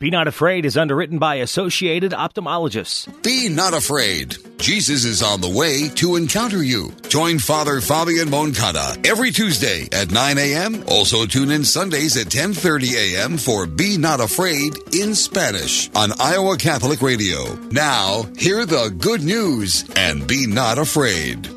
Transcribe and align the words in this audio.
Be 0.00 0.10
Not 0.10 0.28
Afraid 0.28 0.64
is 0.64 0.76
underwritten 0.76 1.18
by 1.18 1.42
Associated 1.42 2.12
Ophthalmologists. 2.12 3.08
Be 3.24 3.48
not 3.48 3.74
afraid. 3.74 4.36
Jesus 4.56 5.04
is 5.04 5.24
on 5.24 5.40
the 5.40 5.50
way 5.50 5.88
to 5.96 6.14
encounter 6.14 6.62
you. 6.62 6.92
Join 7.08 7.40
Father 7.40 7.80
Fabian 7.80 8.30
Moncada 8.30 8.94
every 9.04 9.32
Tuesday 9.32 9.88
at 9.90 10.12
9 10.12 10.38
a.m. 10.38 10.84
Also 10.86 11.26
tune 11.26 11.50
in 11.50 11.64
Sundays 11.64 12.16
at 12.16 12.28
10:30 12.28 12.94
a.m. 12.94 13.36
for 13.38 13.66
Be 13.66 13.98
Not 13.98 14.20
Afraid 14.20 14.78
in 14.94 15.16
Spanish 15.16 15.90
on 15.96 16.12
Iowa 16.20 16.56
Catholic 16.56 17.02
Radio. 17.02 17.56
Now, 17.72 18.22
hear 18.38 18.64
the 18.66 18.94
good 18.96 19.24
news 19.24 19.82
and 19.96 20.28
be 20.28 20.46
not 20.46 20.78
afraid. 20.78 21.48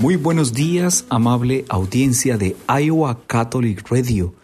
Muy 0.00 0.16
buenos 0.16 0.50
días, 0.50 1.04
amable 1.12 1.64
audiencia 1.68 2.36
de 2.36 2.56
Iowa 2.68 3.18
Catholic 3.28 3.88
Radio. 3.88 4.34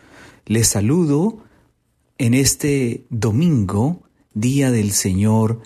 Les 0.46 0.68
saludo 0.68 1.47
en 2.18 2.34
este 2.34 3.06
domingo, 3.10 4.02
día 4.34 4.72
del 4.72 4.90
Señor, 4.90 5.62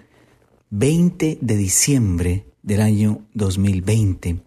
20 0.69 1.39
de 1.41 1.57
diciembre 1.57 2.47
del 2.63 2.83
año 2.83 3.23
2020. 3.33 4.43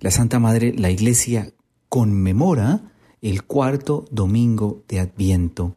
La 0.00 0.10
Santa 0.10 0.40
Madre, 0.40 0.74
la 0.76 0.90
Iglesia, 0.90 1.52
conmemora 1.88 2.92
el 3.22 3.44
cuarto 3.44 4.04
domingo 4.10 4.82
de 4.88 4.98
Adviento. 4.98 5.76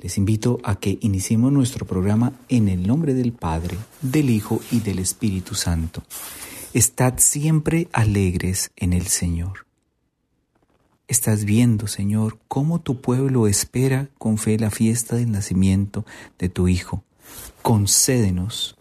Les 0.00 0.16
invito 0.16 0.60
a 0.62 0.76
que 0.76 0.98
iniciemos 1.00 1.50
nuestro 1.50 1.84
programa 1.84 2.32
en 2.48 2.68
el 2.68 2.86
nombre 2.86 3.14
del 3.14 3.32
Padre, 3.32 3.76
del 4.00 4.30
Hijo 4.30 4.60
y 4.70 4.78
del 4.78 5.00
Espíritu 5.00 5.56
Santo. 5.56 6.04
Estad 6.72 7.14
siempre 7.16 7.88
alegres 7.92 8.70
en 8.76 8.92
el 8.92 9.08
Señor. 9.08 9.67
Estás 11.08 11.46
viendo, 11.46 11.86
Señor, 11.86 12.38
cómo 12.48 12.82
tu 12.82 13.00
pueblo 13.00 13.46
espera 13.46 14.10
con 14.18 14.36
fe 14.36 14.58
la 14.58 14.70
fiesta 14.70 15.16
del 15.16 15.32
nacimiento 15.32 16.04
de 16.38 16.50
tu 16.50 16.68
Hijo. 16.68 17.02
Concédenos 17.62 18.76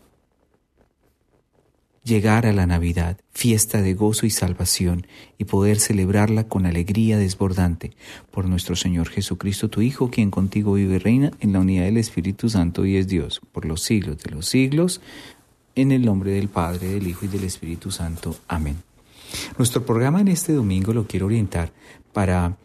llegar 2.04 2.46
a 2.46 2.52
la 2.52 2.68
Navidad, 2.68 3.18
fiesta 3.32 3.82
de 3.82 3.94
gozo 3.94 4.26
y 4.26 4.30
salvación, 4.30 5.08
y 5.38 5.46
poder 5.46 5.80
celebrarla 5.80 6.50
con 6.50 6.66
alegría 6.66 7.18
desbordante 7.18 7.92
por 8.30 8.46
nuestro 8.46 8.76
Señor 8.76 9.08
Jesucristo, 9.08 9.70
tu 9.70 9.80
Hijo, 9.80 10.10
quien 10.10 10.30
contigo 10.30 10.74
vive 10.74 10.96
y 10.96 11.00
reina 11.00 11.32
en 11.40 11.54
la 11.54 11.60
unidad 11.62 11.86
del 11.86 11.98
Espíritu 11.98 12.50
Santo 12.50 12.86
y 12.86 12.98
es 12.98 13.08
Dios, 13.08 13.40
por 13.54 13.64
los 13.64 13.84
siglos 13.84 14.18
de 14.18 14.32
los 14.32 14.48
siglos, 14.48 15.00
en 15.76 15.94
el 15.94 16.04
nombre 16.04 16.32
del 16.32 16.50
Padre, 16.50 16.90
del 16.90 17.08
Hijo 17.08 17.24
y 17.24 17.30
del 17.30 17.46
Espíritu 17.46 17.90
Santo. 17.90 18.36
Amén. 18.50 18.76
Nuestro 19.58 19.86
programa 19.86 20.22
en 20.22 20.30
este 20.30 20.54
domingo 20.54 20.94
lo 20.94 21.08
quiero 21.08 21.26
orientar 21.26 21.72
para 22.18 22.58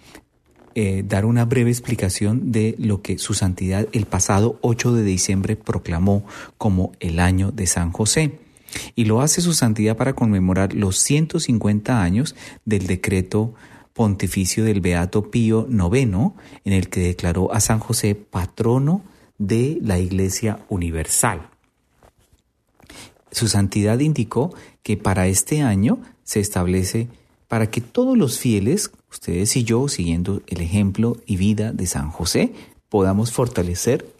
eh, 0.74 1.04
dar 1.06 1.26
una 1.26 1.44
breve 1.44 1.68
explicación 1.68 2.52
de 2.52 2.74
lo 2.78 3.02
que 3.02 3.18
su 3.18 3.34
santidad 3.34 3.86
el 3.92 4.06
pasado 4.06 4.58
8 4.62 4.94
de 4.94 5.02
diciembre 5.02 5.56
proclamó 5.56 6.24
como 6.56 6.92
el 7.00 7.20
año 7.20 7.52
de 7.52 7.66
San 7.66 7.92
José. 7.92 8.38
Y 8.94 9.04
lo 9.04 9.20
hace 9.20 9.42
su 9.42 9.52
santidad 9.52 9.94
para 9.94 10.14
conmemorar 10.14 10.72
los 10.72 10.96
150 11.00 12.02
años 12.02 12.34
del 12.64 12.86
decreto 12.86 13.52
pontificio 13.92 14.64
del 14.64 14.80
Beato 14.80 15.30
Pío 15.30 15.68
IX, 15.68 16.32
en 16.64 16.72
el 16.72 16.88
que 16.88 17.00
declaró 17.00 17.52
a 17.52 17.60
San 17.60 17.78
José 17.78 18.14
patrono 18.14 19.02
de 19.36 19.80
la 19.82 19.98
Iglesia 19.98 20.60
Universal. 20.70 21.50
Su 23.30 23.48
santidad 23.48 23.98
indicó 23.98 24.54
que 24.82 24.96
para 24.96 25.26
este 25.26 25.60
año 25.60 26.00
se 26.24 26.40
establece 26.40 27.08
para 27.52 27.70
que 27.70 27.82
todos 27.82 28.16
los 28.16 28.38
fieles, 28.38 28.90
ustedes 29.12 29.56
y 29.56 29.64
yo, 29.64 29.88
siguiendo 29.88 30.42
el 30.46 30.60
ejemplo 30.60 31.18
y 31.26 31.36
vida 31.36 31.72
de 31.72 31.86
San 31.86 32.10
José, 32.10 32.52
podamos 32.88 33.32
fortalecer 33.32 34.12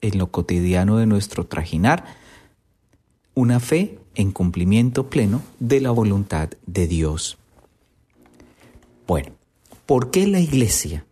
en 0.00 0.18
lo 0.18 0.30
cotidiano 0.30 0.98
de 0.98 1.06
nuestro 1.06 1.46
trajinar 1.46 2.04
una 3.34 3.60
fe 3.60 3.98
en 4.14 4.32
cumplimiento 4.32 5.08
pleno 5.08 5.42
de 5.60 5.80
la 5.80 5.90
voluntad 5.90 6.50
de 6.66 6.86
Dios. 6.86 7.38
Bueno, 9.06 9.32
¿por 9.86 10.10
qué 10.10 10.26
la 10.26 10.40
Iglesia 10.40 11.06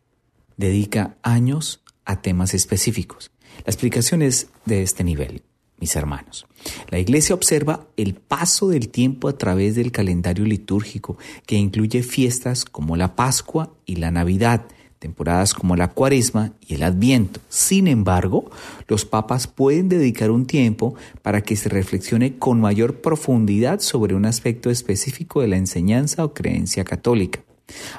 dedica 0.57 1.17
años 1.23 1.83
a 2.05 2.21
temas 2.21 2.55
específicos? 2.55 3.31
La 3.59 3.71
explicación 3.71 4.23
es 4.23 4.49
de 4.67 4.83
este 4.83 5.05
nivel 5.05 5.43
mis 5.81 5.97
hermanos. 5.97 6.47
La 6.91 6.99
Iglesia 6.99 7.35
observa 7.35 7.87
el 7.97 8.15
paso 8.15 8.69
del 8.69 8.89
tiempo 8.89 9.29
a 9.29 9.39
través 9.39 9.75
del 9.75 9.93
calendario 9.93 10.45
litúrgico, 10.45 11.19
que 11.47 11.57
incluye 11.57 12.03
fiestas 12.03 12.65
como 12.65 12.97
la 12.97 13.15
Pascua 13.17 13.73
y 13.87 13.97
la 13.97 14.11
Navidad, 14.11 14.67
temporadas 14.99 15.55
como 15.55 15.77
la 15.77 15.89
Cuaresma 15.89 16.53
y 16.67 16.75
el 16.75 16.83
Adviento. 16.83 17.41
Sin 17.49 17.87
embargo, 17.87 18.51
los 18.89 19.05
papas 19.05 19.47
pueden 19.47 19.89
dedicar 19.89 20.31
un 20.31 20.47
tiempo 20.47 20.95
para 21.23 21.43
que 21.43 21.57
se 21.57 21.69
reflexione 21.69 22.37
con 22.37 22.61
mayor 22.61 23.01
profundidad 23.01 23.81
sobre 23.81 24.15
un 24.15 24.27
aspecto 24.27 24.71
específico 24.71 25.41
de 25.41 25.49
la 25.49 25.57
enseñanza 25.57 26.25
o 26.25 26.35
creencia 26.35 26.85
católica. 26.85 27.41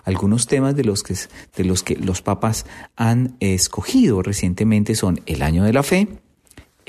Algunos 0.04 0.48
temas 0.48 0.76
de 0.76 0.84
los 0.84 1.04
que, 1.04 1.16
de 1.56 1.64
los, 1.64 1.84
que 1.84 1.96
los 1.96 2.22
papas 2.22 2.66
han 2.96 3.36
escogido 3.40 4.22
recientemente 4.22 4.96
son 4.96 5.22
el 5.28 5.44
año 5.44 5.64
de 5.64 5.74
la 5.74 5.84
fe, 5.84 6.08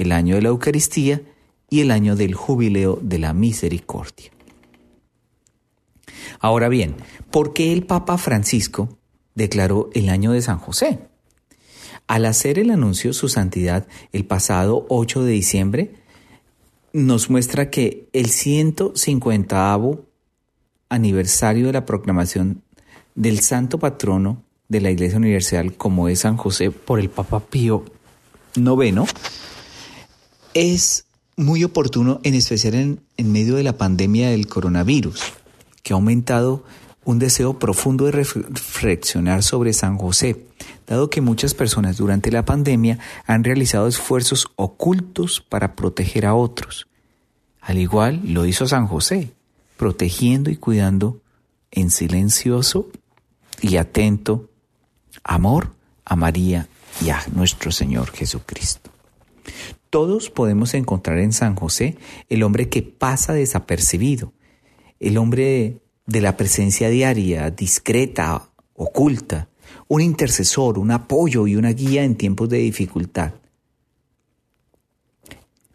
el 0.00 0.12
año 0.12 0.36
de 0.36 0.42
la 0.42 0.48
Eucaristía 0.48 1.20
y 1.68 1.80
el 1.80 1.90
año 1.90 2.16
del 2.16 2.34
jubileo 2.34 2.98
de 3.02 3.18
la 3.18 3.34
misericordia. 3.34 4.30
Ahora 6.40 6.68
bien, 6.68 6.96
¿por 7.30 7.52
qué 7.52 7.72
el 7.72 7.84
Papa 7.84 8.16
Francisco 8.16 8.98
declaró 9.34 9.90
el 9.92 10.08
año 10.08 10.32
de 10.32 10.40
San 10.40 10.58
José? 10.58 11.00
Al 12.06 12.24
hacer 12.24 12.58
el 12.58 12.70
anuncio, 12.70 13.12
su 13.12 13.28
santidad, 13.28 13.86
el 14.12 14.24
pasado 14.24 14.86
8 14.88 15.22
de 15.22 15.32
diciembre, 15.32 15.94
nos 16.92 17.30
muestra 17.30 17.70
que 17.70 18.08
el 18.12 18.30
150 18.30 19.78
aniversario 20.88 21.66
de 21.66 21.72
la 21.72 21.84
proclamación 21.84 22.62
del 23.14 23.40
santo 23.40 23.78
patrono 23.78 24.42
de 24.68 24.80
la 24.80 24.90
Iglesia 24.90 25.18
Universal, 25.18 25.74
como 25.74 26.08
es 26.08 26.20
San 26.20 26.36
José, 26.36 26.70
por 26.70 26.98
el 26.98 27.10
Papa 27.10 27.40
Pío 27.40 27.84
IX, 28.56 29.02
es 30.54 31.04
muy 31.36 31.64
oportuno, 31.64 32.20
en 32.22 32.34
especial 32.34 32.74
en, 32.74 33.32
medio 33.32 33.56
de 33.56 33.62
la 33.62 33.78
pandemia 33.78 34.30
del 34.30 34.46
coronavirus, 34.46 35.20
que 35.82 35.92
ha 35.92 35.96
aumentado 35.96 36.64
un 37.04 37.18
deseo 37.18 37.58
profundo 37.58 38.04
de 38.04 38.12
reflexionar 38.12 39.42
sobre 39.42 39.72
San 39.72 39.96
José, 39.96 40.46
dado 40.86 41.08
que 41.08 41.20
muchas 41.20 41.54
personas 41.54 41.96
durante 41.96 42.30
la 42.30 42.44
pandemia 42.44 42.98
han 43.26 43.42
realizado 43.42 43.88
esfuerzos 43.88 44.48
ocultos 44.56 45.40
para 45.40 45.74
proteger 45.74 46.26
a 46.26 46.34
otros. 46.34 46.86
Al 47.60 47.78
igual 47.78 48.20
lo 48.24 48.44
hizo 48.44 48.66
San 48.66 48.86
José, 48.86 49.32
protegiendo 49.76 50.50
y 50.50 50.56
cuidando 50.56 51.22
en 51.70 51.90
silencioso 51.90 52.88
y 53.62 53.76
atento 53.76 54.50
amor 55.24 55.74
a 56.04 56.16
María 56.16 56.68
y 57.04 57.10
a 57.10 57.22
nuestro 57.32 57.70
Señor 57.72 58.10
Jesucristo. 58.10 58.90
Todos 59.90 60.30
podemos 60.30 60.74
encontrar 60.74 61.18
en 61.18 61.32
San 61.32 61.56
José 61.56 61.96
el 62.28 62.44
hombre 62.44 62.68
que 62.68 62.82
pasa 62.82 63.32
desapercibido, 63.32 64.32
el 65.00 65.18
hombre 65.18 65.80
de 66.06 66.20
la 66.20 66.36
presencia 66.36 66.88
diaria, 66.88 67.50
discreta, 67.50 68.50
oculta, 68.74 69.48
un 69.88 70.00
intercesor, 70.00 70.78
un 70.78 70.92
apoyo 70.92 71.48
y 71.48 71.56
una 71.56 71.70
guía 71.70 72.04
en 72.04 72.14
tiempos 72.14 72.48
de 72.48 72.58
dificultad. 72.58 73.34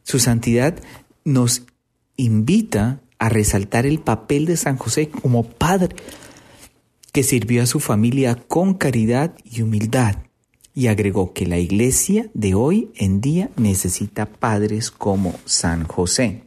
Su 0.04 0.20
santidad 0.20 0.80
nos 1.26 1.64
invita 2.16 3.02
a 3.20 3.28
resaltar 3.28 3.86
el 3.86 4.00
papel 4.00 4.46
de 4.46 4.56
San 4.56 4.78
José 4.78 5.10
como 5.10 5.44
padre 5.44 5.96
que 7.12 7.24
sirvió 7.24 7.64
a 7.64 7.66
su 7.66 7.82
familia 7.82 8.36
con 8.36 8.76
caridad 8.76 9.36
y 9.44 9.62
humildad 9.62 10.25
y 10.76 10.88
agregó 10.88 11.32
que 11.32 11.48
la 11.48 11.58
iglesia 11.58 12.30
de 12.34 12.54
hoy 12.54 12.92
en 12.98 13.22
día 13.22 13.50
necesita 13.56 14.26
padres 14.26 14.92
como 14.92 15.34
San 15.46 15.86
José. 15.86 16.44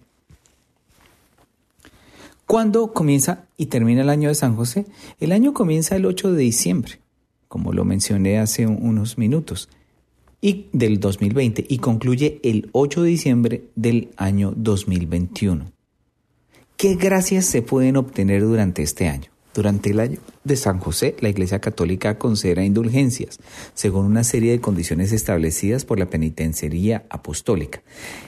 ¿Cuándo 2.46 2.92
comienza 2.92 3.46
y 3.56 3.66
termina 3.66 4.02
el 4.02 4.10
año 4.10 4.28
de 4.28 4.34
San 4.34 4.54
José? 4.54 4.86
El 5.18 5.32
año 5.32 5.54
comienza 5.54 5.96
el 5.96 6.04
8 6.06 6.32
de 6.32 6.42
diciembre, 6.42 7.00
como 7.48 7.72
lo 7.72 7.84
mencioné 7.84 8.38
hace 8.38 8.66
unos 8.66 9.16
minutos, 9.16 9.70
y 10.40 10.66
del 10.72 11.00
2020 11.00 11.64
y 11.68 11.78
concluye 11.78 12.40
el 12.44 12.68
8 12.72 13.02
de 13.02 13.08
diciembre 13.08 13.64
del 13.74 14.10
año 14.16 14.52
2021. 14.54 15.72
¿Qué 16.76 16.94
gracias 16.94 17.46
se 17.46 17.62
pueden 17.62 17.96
obtener 17.96 18.42
durante 18.42 18.82
este 18.82 19.08
año? 19.08 19.30
Durante 19.58 19.90
el 19.90 19.98
año 19.98 20.20
de 20.44 20.54
San 20.54 20.78
José, 20.78 21.16
la 21.18 21.30
Iglesia 21.30 21.58
Católica 21.58 22.16
considera 22.16 22.64
indulgencias, 22.64 23.40
según 23.74 24.06
una 24.06 24.22
serie 24.22 24.52
de 24.52 24.60
condiciones 24.60 25.10
establecidas 25.10 25.84
por 25.84 25.98
la 25.98 26.06
penitenciaría 26.06 27.06
apostólica. 27.10 27.82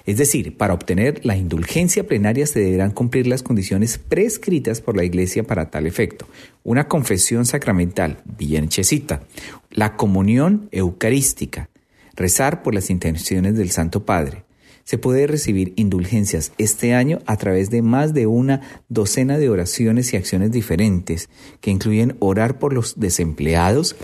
Es 0.07 0.19
decir, 0.19 0.57
para 0.57 0.75
obtener 0.75 1.25
la 1.25 1.37
indulgencia 1.37 2.05
plenaria 2.05 2.49
se 2.49 2.59
deberán 2.59 2.91
cumplir 2.91 3.29
las 3.29 3.45
condiciones 3.45 3.97
prescritas 3.97 4.81
por 4.81 4.97
la 4.97 5.05
Iglesia 5.05 5.45
para 5.45 5.71
tal 5.71 5.87
efecto. 5.87 6.27
Una 6.65 6.89
confesión 6.89 7.47
sacramental 7.47 8.25
bien 8.25 8.65
hechecita, 8.65 9.23
la 9.71 9.95
comunión 9.95 10.69
eucarística, 10.73 11.71
rezar 12.17 12.65
por 12.65 12.75
las 12.75 12.91
intenciones 12.91 13.55
del 13.55 13.71
Santo 13.71 14.05
Padre. 14.05 14.50
Se 14.91 14.99
puede 14.99 15.29
recibir 15.29 15.73
indulgencias 15.77 16.51
este 16.59 16.95
año 16.95 17.21
a 17.27 17.37
través 17.37 17.71
de 17.71 17.81
más 17.81 18.13
de 18.13 18.27
una 18.27 18.83
docena 18.89 19.39
de 19.39 19.49
oraciones 19.49 20.13
y 20.13 20.17
acciones 20.17 20.51
diferentes, 20.51 21.29
que 21.61 21.71
incluyen 21.71 22.17
orar 22.19 22.59
por 22.59 22.73
los 22.73 22.99
desempleados, 22.99 23.95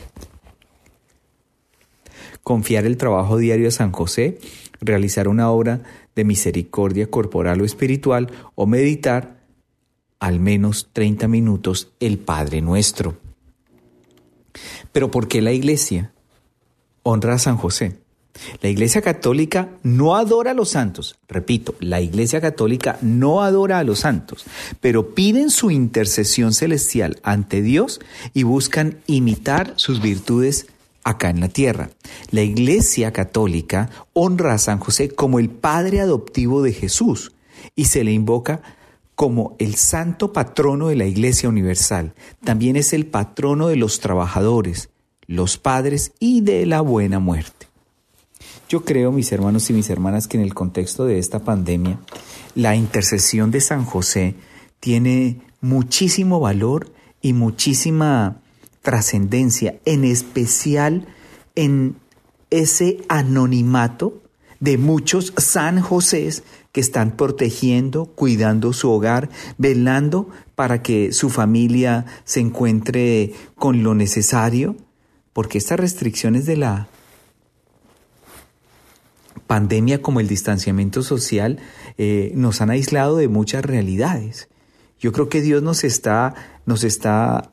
confiar 2.44 2.86
el 2.86 2.98
trabajo 2.98 3.36
diario 3.36 3.66
a 3.66 3.72
San 3.72 3.90
José, 3.90 4.38
realizar 4.80 5.26
una 5.26 5.50
obra 5.50 5.82
de 6.14 6.22
misericordia 6.22 7.10
corporal 7.10 7.60
o 7.62 7.64
espiritual 7.64 8.30
o 8.54 8.66
meditar 8.68 9.40
al 10.20 10.38
menos 10.38 10.90
30 10.92 11.26
minutos 11.26 11.94
el 11.98 12.20
Padre 12.20 12.60
Nuestro. 12.60 13.16
Pero 14.92 15.10
¿por 15.10 15.26
qué 15.26 15.42
la 15.42 15.50
Iglesia 15.50 16.12
honra 17.02 17.34
a 17.34 17.38
San 17.40 17.56
José? 17.56 18.05
La 18.60 18.68
Iglesia 18.68 19.02
Católica 19.02 19.70
no 19.82 20.16
adora 20.16 20.52
a 20.52 20.54
los 20.54 20.70
santos. 20.70 21.16
Repito, 21.28 21.74
la 21.80 22.00
Iglesia 22.00 22.40
Católica 22.40 22.98
no 23.02 23.42
adora 23.42 23.78
a 23.78 23.84
los 23.84 24.00
santos, 24.00 24.44
pero 24.80 25.14
piden 25.14 25.50
su 25.50 25.70
intercesión 25.70 26.52
celestial 26.52 27.18
ante 27.22 27.62
Dios 27.62 28.00
y 28.34 28.42
buscan 28.42 28.98
imitar 29.06 29.74
sus 29.76 30.00
virtudes 30.00 30.66
acá 31.04 31.30
en 31.30 31.40
la 31.40 31.48
tierra. 31.48 31.90
La 32.30 32.42
Iglesia 32.42 33.12
Católica 33.12 33.90
honra 34.12 34.54
a 34.54 34.58
San 34.58 34.78
José 34.78 35.08
como 35.08 35.38
el 35.38 35.48
Padre 35.50 36.00
adoptivo 36.00 36.62
de 36.62 36.72
Jesús 36.72 37.32
y 37.74 37.86
se 37.86 38.04
le 38.04 38.12
invoca 38.12 38.60
como 39.14 39.56
el 39.58 39.76
santo 39.76 40.32
patrono 40.32 40.88
de 40.88 40.96
la 40.96 41.06
Iglesia 41.06 41.48
Universal. 41.48 42.14
También 42.44 42.76
es 42.76 42.92
el 42.92 43.06
patrono 43.06 43.68
de 43.68 43.76
los 43.76 44.00
trabajadores, 44.00 44.90
los 45.26 45.56
padres 45.56 46.12
y 46.18 46.42
de 46.42 46.66
la 46.66 46.82
buena 46.82 47.18
muerte. 47.18 47.55
Yo 48.68 48.84
creo, 48.84 49.12
mis 49.12 49.30
hermanos 49.30 49.70
y 49.70 49.72
mis 49.72 49.90
hermanas, 49.90 50.26
que 50.26 50.36
en 50.36 50.42
el 50.42 50.52
contexto 50.52 51.04
de 51.04 51.20
esta 51.20 51.38
pandemia, 51.38 52.00
la 52.56 52.74
intercesión 52.74 53.52
de 53.52 53.60
San 53.60 53.84
José 53.84 54.34
tiene 54.80 55.40
muchísimo 55.60 56.40
valor 56.40 56.92
y 57.22 57.32
muchísima 57.32 58.40
trascendencia, 58.82 59.78
en 59.84 60.04
especial 60.04 61.06
en 61.54 61.96
ese 62.50 62.98
anonimato 63.08 64.22
de 64.58 64.78
muchos 64.78 65.32
San 65.36 65.80
José 65.80 66.28
que 66.72 66.80
están 66.80 67.12
protegiendo, 67.16 68.06
cuidando 68.06 68.72
su 68.72 68.90
hogar, 68.90 69.30
velando 69.58 70.28
para 70.56 70.82
que 70.82 71.12
su 71.12 71.30
familia 71.30 72.04
se 72.24 72.40
encuentre 72.40 73.32
con 73.56 73.84
lo 73.84 73.94
necesario, 73.94 74.76
porque 75.32 75.58
estas 75.58 75.78
restricciones 75.78 76.46
de 76.46 76.56
la 76.56 76.88
pandemia 79.46 80.02
como 80.02 80.20
el 80.20 80.28
distanciamiento 80.28 81.02
social 81.02 81.58
eh, 81.98 82.32
nos 82.34 82.60
han 82.60 82.70
aislado 82.70 83.16
de 83.16 83.28
muchas 83.28 83.64
realidades. 83.64 84.48
Yo 84.98 85.12
creo 85.12 85.28
que 85.28 85.43
Dios 85.43 85.62
nos 85.62 85.84
está, 85.84 86.34
nos 86.64 86.84
está 86.84 87.52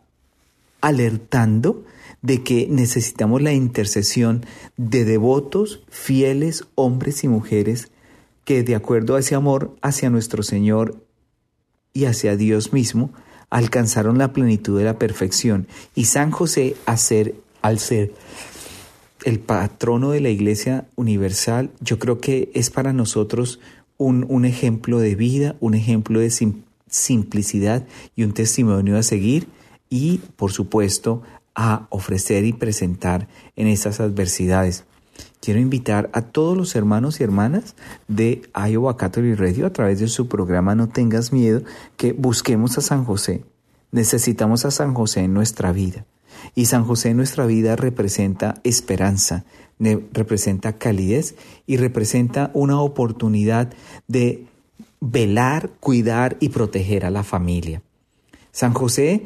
alertando 0.82 1.84
de 2.22 2.42
que 2.42 2.68
necesitamos 2.70 3.42
la 3.42 3.54
intercesión 3.54 4.46
de 4.78 5.06
devotos, 5.06 5.84
fieles, 5.90 6.66
hombres 6.76 7.24
y 7.24 7.28
mujeres 7.28 7.92
que 8.46 8.64
de 8.64 8.76
acuerdo 8.76 9.16
a 9.16 9.20
ese 9.20 9.36
amor 9.36 9.76
hacia 9.82 10.10
nuestro 10.10 10.44
Señor 10.44 11.06
y 11.94 12.06
hacia 12.06 12.36
Dios 12.36 12.74
mismo, 12.74 13.14
alcanzaron 13.50 14.18
la 14.18 14.34
plenitud 14.34 14.78
de 14.78 14.86
la 14.86 14.98
perfección. 14.98 15.68
Y 15.96 16.06
San 16.06 16.32
José, 16.32 16.76
ser, 16.98 17.36
al 17.62 17.80
ser 17.80 18.14
el 19.24 19.40
patrono 19.40 20.12
de 20.12 20.22
la 20.22 20.30
Iglesia 20.30 20.86
Universal, 20.96 21.72
yo 21.80 22.00
creo 22.00 22.20
que 22.20 22.52
es 22.54 22.70
para 22.70 22.94
nosotros 22.94 23.60
un, 23.98 24.26
un 24.30 24.46
ejemplo 24.46 25.00
de 25.00 25.16
vida, 25.16 25.56
un 25.60 25.74
ejemplo 25.74 26.20
de 26.20 26.32
simplicidad 26.88 27.86
y 28.16 28.24
un 28.24 28.34
testimonio 28.34 28.98
a 28.98 29.04
seguir 29.04 29.48
y, 29.90 30.20
por 30.36 30.52
supuesto, 30.52 31.22
a 31.56 31.88
ofrecer 31.90 32.46
y 32.46 32.54
presentar 32.54 33.28
en 33.56 33.68
estas 33.68 34.00
adversidades. 34.00 34.86
Quiero 35.40 35.60
invitar 35.60 36.10
a 36.14 36.22
todos 36.22 36.58
los 36.58 36.76
hermanos 36.76 37.20
y 37.20 37.24
hermanas 37.24 37.76
de 38.08 38.44
Iowa 38.56 38.98
Catholic 38.98 39.38
Radio 39.38 39.66
a 39.66 39.74
través 39.74 40.00
de 40.00 40.08
su 40.08 40.28
programa 40.28 40.74
No 40.74 40.90
tengas 40.90 41.34
miedo 41.34 41.64
que 41.98 42.14
busquemos 42.14 42.78
a 42.78 42.82
San 42.82 43.04
José. 43.04 43.44
Necesitamos 43.92 44.66
a 44.66 44.72
San 44.72 44.94
José 44.94 45.22
en 45.22 45.34
nuestra 45.34 45.72
vida. 45.72 46.06
Y 46.56 46.66
San 46.66 46.86
José 46.86 47.10
en 47.10 47.18
nuestra 47.18 47.46
vida 47.46 47.76
representa 47.76 48.56
esperanza, 48.64 49.46
representa 49.80 50.78
calidez 50.78 51.36
y 51.68 51.78
representa 51.78 52.52
una 52.54 52.80
oportunidad 52.80 53.74
de 54.08 54.46
velar, 55.00 55.70
cuidar 55.80 56.38
y 56.40 56.50
proteger 56.50 57.06
a 57.06 57.12
la 57.12 57.24
familia. 57.24 57.82
San 58.52 58.74
José 58.74 59.24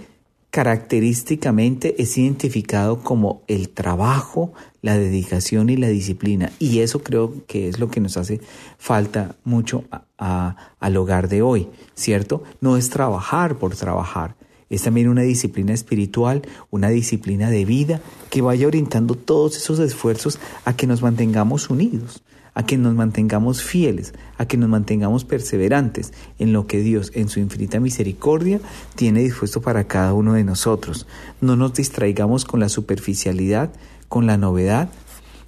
característicamente 0.49 2.01
es 2.01 2.17
identificado 2.17 3.03
como 3.03 3.43
el 3.47 3.69
trabajo, 3.69 4.53
la 4.81 4.97
dedicación 4.97 5.69
y 5.69 5.77
la 5.77 5.89
disciplina. 5.89 6.51
Y 6.57 6.79
eso 6.79 7.03
creo 7.03 7.45
que 7.45 7.67
es 7.67 7.79
lo 7.79 7.91
que 7.91 7.99
nos 7.99 8.17
hace 8.17 8.39
falta 8.79 9.35
mucho 9.43 9.83
al 10.17 10.97
hogar 10.97 11.27
de 11.27 11.41
hoy, 11.41 11.67
¿cierto? 11.93 12.43
No 12.61 12.77
es 12.77 12.89
trabajar 12.89 13.57
por 13.57 13.75
trabajar, 13.75 14.35
es 14.69 14.83
también 14.83 15.07
una 15.07 15.21
disciplina 15.21 15.73
espiritual, 15.73 16.41
una 16.69 16.89
disciplina 16.89 17.49
de 17.49 17.65
vida 17.65 18.01
que 18.29 18.41
vaya 18.41 18.67
orientando 18.67 19.15
todos 19.15 19.55
esos 19.57 19.79
esfuerzos 19.79 20.39
a 20.65 20.75
que 20.75 20.87
nos 20.87 21.01
mantengamos 21.01 21.69
unidos, 21.69 22.23
a 22.53 22.65
que 22.65 22.77
nos 22.77 22.93
mantengamos 22.93 23.63
fieles, 23.63 24.13
a 24.37 24.45
que 24.45 24.57
nos 24.57 24.67
mantengamos 24.67 25.23
perseverantes 25.23 26.11
en 26.39 26.53
lo 26.53 26.67
que 26.67 26.79
Dios, 26.79 27.11
en 27.13 27.29
su 27.29 27.39
infinita 27.39 27.79
misericordia, 27.79 28.59
tiene 28.95 29.21
dispuesto 29.21 29.61
para 29.61 29.85
cada 29.85 30.13
uno 30.13 30.33
de 30.33 30.43
nosotros. 30.43 31.07
No 31.39 31.55
nos 31.55 31.73
distraigamos 31.75 32.45
con 32.45 32.59
la 32.59 32.69
superficialidad, 32.69 33.71
con 34.09 34.25
la 34.25 34.37
novedad 34.37 34.89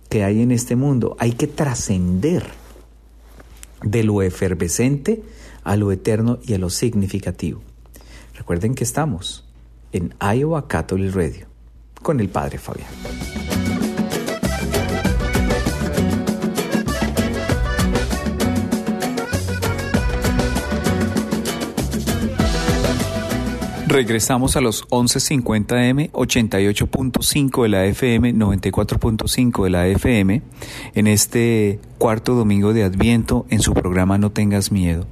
que 0.07 0.23
hay 0.23 0.41
en 0.41 0.51
este 0.51 0.75
mundo. 0.75 1.17
Hay 1.19 1.33
que 1.33 1.47
trascender 1.47 2.45
de 3.81 4.03
lo 4.03 4.21
efervescente 4.21 5.23
a 5.63 5.75
lo 5.75 5.91
eterno 5.91 6.39
y 6.45 6.53
a 6.53 6.57
lo 6.57 6.69
significativo. 6.69 7.61
Recuerden 8.39 8.73
que 8.73 8.85
estamos 8.85 9.43
en 9.91 10.15
Iowa 10.21 10.69
Catholic 10.69 11.13
Radio 11.13 11.47
con 12.01 12.21
el 12.21 12.29
Padre 12.29 12.57
Fabián. 12.57 12.87
Regresamos 23.87 24.55
a 24.55 24.61
los 24.61 24.87
1150M, 24.87 26.11
88.5 26.11 27.63
de 27.63 27.69
la 27.69 27.85
FM, 27.87 28.35
94.5 28.35 29.63
de 29.65 29.69
la 29.69 29.87
FM, 29.87 30.41
en 30.95 31.07
este 31.07 31.81
cuarto 31.97 32.35
domingo 32.35 32.71
de 32.71 32.85
Adviento 32.85 33.45
en 33.49 33.59
su 33.59 33.73
programa 33.73 34.17
No 34.17 34.31
tengas 34.31 34.71
miedo. 34.71 35.05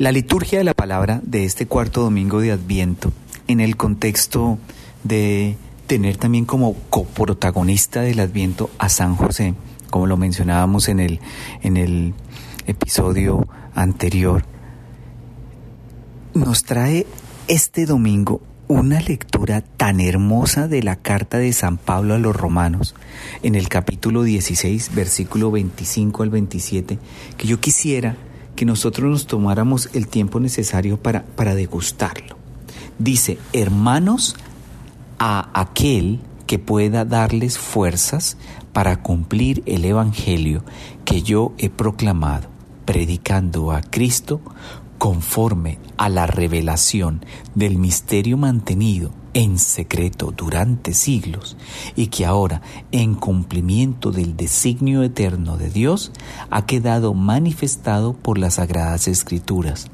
La 0.00 0.12
liturgia 0.12 0.56
de 0.56 0.64
la 0.64 0.72
palabra 0.72 1.20
de 1.24 1.44
este 1.44 1.66
cuarto 1.66 2.00
domingo 2.00 2.40
de 2.40 2.52
Adviento, 2.52 3.12
en 3.48 3.60
el 3.60 3.76
contexto 3.76 4.58
de 5.04 5.58
tener 5.86 6.16
también 6.16 6.46
como 6.46 6.72
coprotagonista 6.88 8.00
del 8.00 8.20
Adviento 8.20 8.70
a 8.78 8.88
San 8.88 9.14
José, 9.14 9.52
como 9.90 10.06
lo 10.06 10.16
mencionábamos 10.16 10.88
en 10.88 11.00
el, 11.00 11.20
en 11.60 11.76
el 11.76 12.14
episodio 12.66 13.46
anterior, 13.74 14.46
nos 16.32 16.64
trae 16.64 17.06
este 17.46 17.84
domingo 17.84 18.40
una 18.68 19.02
lectura 19.02 19.60
tan 19.60 20.00
hermosa 20.00 20.66
de 20.66 20.82
la 20.82 20.96
carta 20.96 21.36
de 21.36 21.52
San 21.52 21.76
Pablo 21.76 22.14
a 22.14 22.18
los 22.18 22.34
romanos, 22.34 22.94
en 23.42 23.54
el 23.54 23.68
capítulo 23.68 24.22
16, 24.22 24.94
versículo 24.94 25.50
25 25.50 26.22
al 26.22 26.30
27, 26.30 26.98
que 27.36 27.46
yo 27.46 27.60
quisiera 27.60 28.16
que 28.60 28.66
nosotros 28.66 29.10
nos 29.10 29.26
tomáramos 29.26 29.88
el 29.94 30.06
tiempo 30.06 30.38
necesario 30.38 30.98
para, 30.98 31.24
para 31.24 31.54
degustarlo. 31.54 32.36
Dice, 32.98 33.38
hermanos, 33.54 34.36
a 35.18 35.48
aquel 35.58 36.20
que 36.46 36.58
pueda 36.58 37.06
darles 37.06 37.56
fuerzas 37.56 38.36
para 38.74 39.00
cumplir 39.02 39.62
el 39.64 39.86
Evangelio 39.86 40.62
que 41.06 41.22
yo 41.22 41.54
he 41.56 41.70
proclamado, 41.70 42.48
predicando 42.84 43.72
a 43.72 43.80
Cristo 43.80 44.42
conforme 44.98 45.78
a 45.96 46.10
la 46.10 46.26
revelación 46.26 47.24
del 47.54 47.78
misterio 47.78 48.36
mantenido 48.36 49.10
en 49.34 49.58
secreto 49.58 50.32
durante 50.36 50.94
siglos 50.94 51.56
y 51.96 52.08
que 52.08 52.26
ahora, 52.26 52.62
en 52.92 53.14
cumplimiento 53.14 54.10
del 54.10 54.36
designio 54.36 55.02
eterno 55.02 55.56
de 55.56 55.70
Dios, 55.70 56.12
ha 56.50 56.66
quedado 56.66 57.14
manifestado 57.14 58.12
por 58.12 58.38
las 58.38 58.54
sagradas 58.54 59.08
escrituras, 59.08 59.88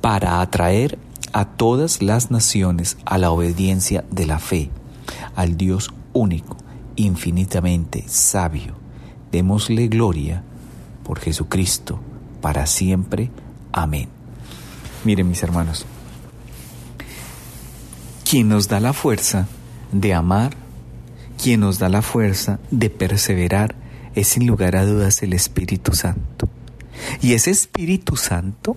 para 0.00 0.40
atraer 0.40 0.98
a 1.32 1.46
todas 1.46 2.02
las 2.02 2.30
naciones 2.30 2.98
a 3.06 3.18
la 3.18 3.30
obediencia 3.30 4.04
de 4.10 4.26
la 4.26 4.38
fe, 4.38 4.70
al 5.34 5.56
Dios 5.56 5.92
único, 6.12 6.56
infinitamente 6.96 8.04
sabio. 8.06 8.74
Démosle 9.32 9.88
gloria 9.88 10.42
por 11.04 11.18
Jesucristo, 11.18 11.98
para 12.40 12.66
siempre. 12.66 13.30
Amén. 13.72 14.23
Miren 15.04 15.28
mis 15.28 15.42
hermanos, 15.42 15.84
quien 18.28 18.48
nos 18.48 18.68
da 18.68 18.80
la 18.80 18.94
fuerza 18.94 19.46
de 19.92 20.14
amar, 20.14 20.56
quien 21.40 21.60
nos 21.60 21.78
da 21.78 21.90
la 21.90 22.00
fuerza 22.00 22.58
de 22.70 22.88
perseverar, 22.88 23.74
es 24.14 24.28
sin 24.28 24.46
lugar 24.46 24.76
a 24.76 24.86
dudas 24.86 25.22
el 25.22 25.34
Espíritu 25.34 25.94
Santo. 25.94 26.48
Y 27.20 27.34
ese 27.34 27.50
Espíritu 27.50 28.16
Santo 28.16 28.76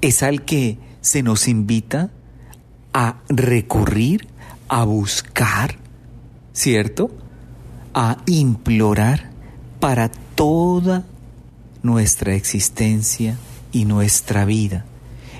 es 0.00 0.24
al 0.24 0.44
que 0.44 0.78
se 1.02 1.22
nos 1.22 1.46
invita 1.46 2.10
a 2.92 3.18
recurrir, 3.28 4.26
a 4.68 4.82
buscar, 4.82 5.76
¿cierto? 6.52 7.10
A 7.94 8.18
implorar 8.26 9.30
para 9.78 10.08
toda 10.08 11.04
nuestra 11.84 12.34
existencia 12.34 13.36
y 13.70 13.84
nuestra 13.84 14.44
vida. 14.44 14.84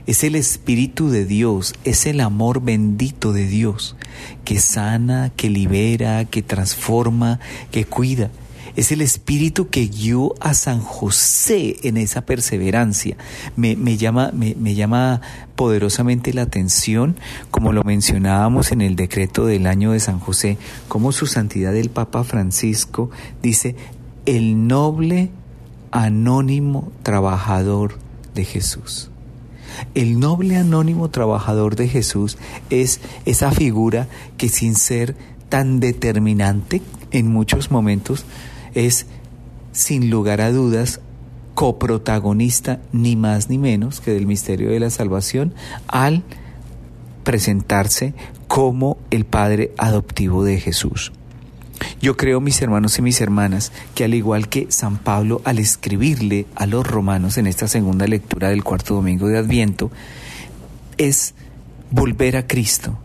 Es 0.08 0.24
el 0.24 0.36
Espíritu 0.36 1.10
de 1.10 1.26
Dios, 1.26 1.74
es 1.84 2.06
el 2.06 2.20
amor 2.20 2.62
bendito 2.62 3.34
de 3.34 3.46
Dios 3.46 3.94
que 4.42 4.58
sana, 4.58 5.30
que 5.36 5.50
libera, 5.50 6.24
que 6.24 6.40
transforma, 6.42 7.40
que 7.70 7.84
cuida. 7.84 8.30
Es 8.74 8.90
el 8.90 9.02
espíritu 9.02 9.68
que 9.68 9.86
guió 9.86 10.32
a 10.40 10.54
San 10.54 10.80
José 10.80 11.76
en 11.82 11.98
esa 11.98 12.22
perseverancia. 12.22 13.18
Me, 13.54 13.74
llama, 13.98 14.32
me, 14.32 14.74
llama 14.74 15.20
poderosamente 15.56 16.32
la 16.32 16.40
atención, 16.40 17.16
como 17.50 17.74
lo 17.74 17.84
mencionábamos 17.84 18.72
en 18.72 18.80
el 18.80 18.96
decreto 18.96 19.44
del 19.44 19.66
año 19.66 19.92
de 19.92 20.00
San 20.00 20.20
José, 20.20 20.56
como 20.88 21.12
su 21.12 21.26
santidad 21.26 21.76
el 21.76 21.90
Papa 21.90 22.24
Francisco 22.24 23.10
dice, 23.42 23.76
el 24.24 24.68
noble 24.68 25.28
anónimo 25.90 26.92
trabajador 27.02 27.98
de 28.34 28.46
Jesús. 28.46 29.10
El 29.94 30.20
noble 30.20 30.56
anónimo 30.56 31.08
trabajador 31.10 31.76
de 31.76 31.88
Jesús 31.88 32.38
es 32.70 33.00
esa 33.24 33.50
figura 33.50 34.08
que 34.36 34.48
sin 34.48 34.74
ser 34.74 35.16
tan 35.48 35.80
determinante 35.80 36.82
en 37.10 37.28
muchos 37.32 37.70
momentos 37.70 38.24
es 38.74 39.06
sin 39.72 40.10
lugar 40.10 40.40
a 40.40 40.52
dudas 40.52 41.00
coprotagonista 41.54 42.80
ni 42.92 43.16
más 43.16 43.48
ni 43.50 43.58
menos 43.58 44.00
que 44.00 44.12
del 44.12 44.26
misterio 44.26 44.70
de 44.70 44.80
la 44.80 44.90
salvación 44.90 45.54
al 45.88 46.22
presentarse 47.24 48.14
como 48.46 48.96
el 49.10 49.24
Padre 49.24 49.72
adoptivo 49.76 50.44
de 50.44 50.60
Jesús. 50.60 51.12
Yo 52.00 52.16
creo, 52.16 52.40
mis 52.40 52.62
hermanos 52.62 52.98
y 52.98 53.02
mis 53.02 53.20
hermanas, 53.20 53.72
que 53.94 54.04
al 54.04 54.14
igual 54.14 54.48
que 54.48 54.66
San 54.70 54.98
Pablo 54.98 55.40
al 55.44 55.58
escribirle 55.58 56.46
a 56.54 56.66
los 56.66 56.86
romanos 56.86 57.38
en 57.38 57.46
esta 57.48 57.66
segunda 57.66 58.06
lectura 58.06 58.50
del 58.50 58.62
cuarto 58.62 58.94
domingo 58.94 59.26
de 59.26 59.38
Adviento, 59.38 59.90
es 60.96 61.34
volver 61.90 62.36
a 62.36 62.46
Cristo, 62.46 62.98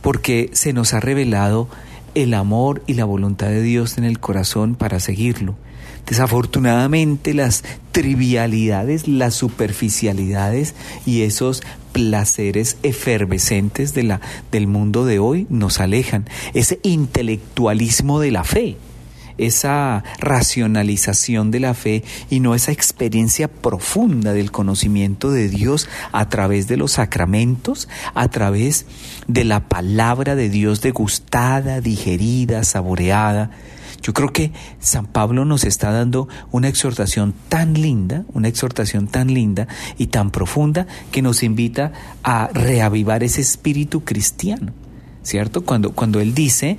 porque 0.00 0.50
se 0.52 0.72
nos 0.72 0.94
ha 0.94 1.00
revelado 1.00 1.68
el 2.14 2.34
amor 2.34 2.82
y 2.86 2.94
la 2.94 3.04
voluntad 3.04 3.48
de 3.48 3.62
Dios 3.62 3.98
en 3.98 4.04
el 4.04 4.20
corazón 4.20 4.76
para 4.76 5.00
seguirlo. 5.00 5.56
Desafortunadamente 6.06 7.34
las 7.34 7.62
trivialidades, 7.92 9.06
las 9.08 9.34
superficialidades 9.34 10.74
y 11.06 11.22
esos 11.22 11.62
placeres 11.92 12.76
efervescentes 12.82 13.94
de 13.94 14.04
la, 14.04 14.20
del 14.52 14.66
mundo 14.66 15.04
de 15.04 15.18
hoy 15.18 15.46
nos 15.50 15.80
alejan. 15.80 16.28
Ese 16.54 16.80
intelectualismo 16.82 18.20
de 18.20 18.30
la 18.30 18.44
fe, 18.44 18.76
esa 19.38 20.04
racionalización 20.18 21.50
de 21.50 21.60
la 21.60 21.74
fe 21.74 22.04
y 22.28 22.40
no 22.40 22.54
esa 22.54 22.72
experiencia 22.72 23.48
profunda 23.48 24.32
del 24.32 24.50
conocimiento 24.50 25.30
de 25.30 25.48
Dios 25.48 25.88
a 26.12 26.28
través 26.28 26.68
de 26.68 26.76
los 26.76 26.92
sacramentos, 26.92 27.88
a 28.14 28.28
través 28.28 28.86
de 29.26 29.44
la 29.44 29.68
palabra 29.68 30.36
de 30.36 30.48
Dios 30.48 30.80
degustada, 30.80 31.80
digerida, 31.80 32.64
saboreada. 32.64 33.50
Yo 34.02 34.14
creo 34.14 34.32
que 34.32 34.52
San 34.78 35.06
Pablo 35.06 35.44
nos 35.44 35.64
está 35.64 35.90
dando 35.90 36.28
una 36.50 36.68
exhortación 36.68 37.34
tan 37.48 37.74
linda, 37.74 38.24
una 38.32 38.48
exhortación 38.48 39.06
tan 39.06 39.32
linda 39.34 39.68
y 39.98 40.06
tan 40.06 40.30
profunda 40.30 40.86
que 41.10 41.22
nos 41.22 41.42
invita 41.42 41.92
a 42.22 42.48
reavivar 42.52 43.22
ese 43.22 43.40
espíritu 43.40 44.02
cristiano, 44.04 44.72
¿cierto? 45.22 45.64
Cuando, 45.64 45.92
cuando 45.92 46.20
él 46.20 46.34
dice 46.34 46.78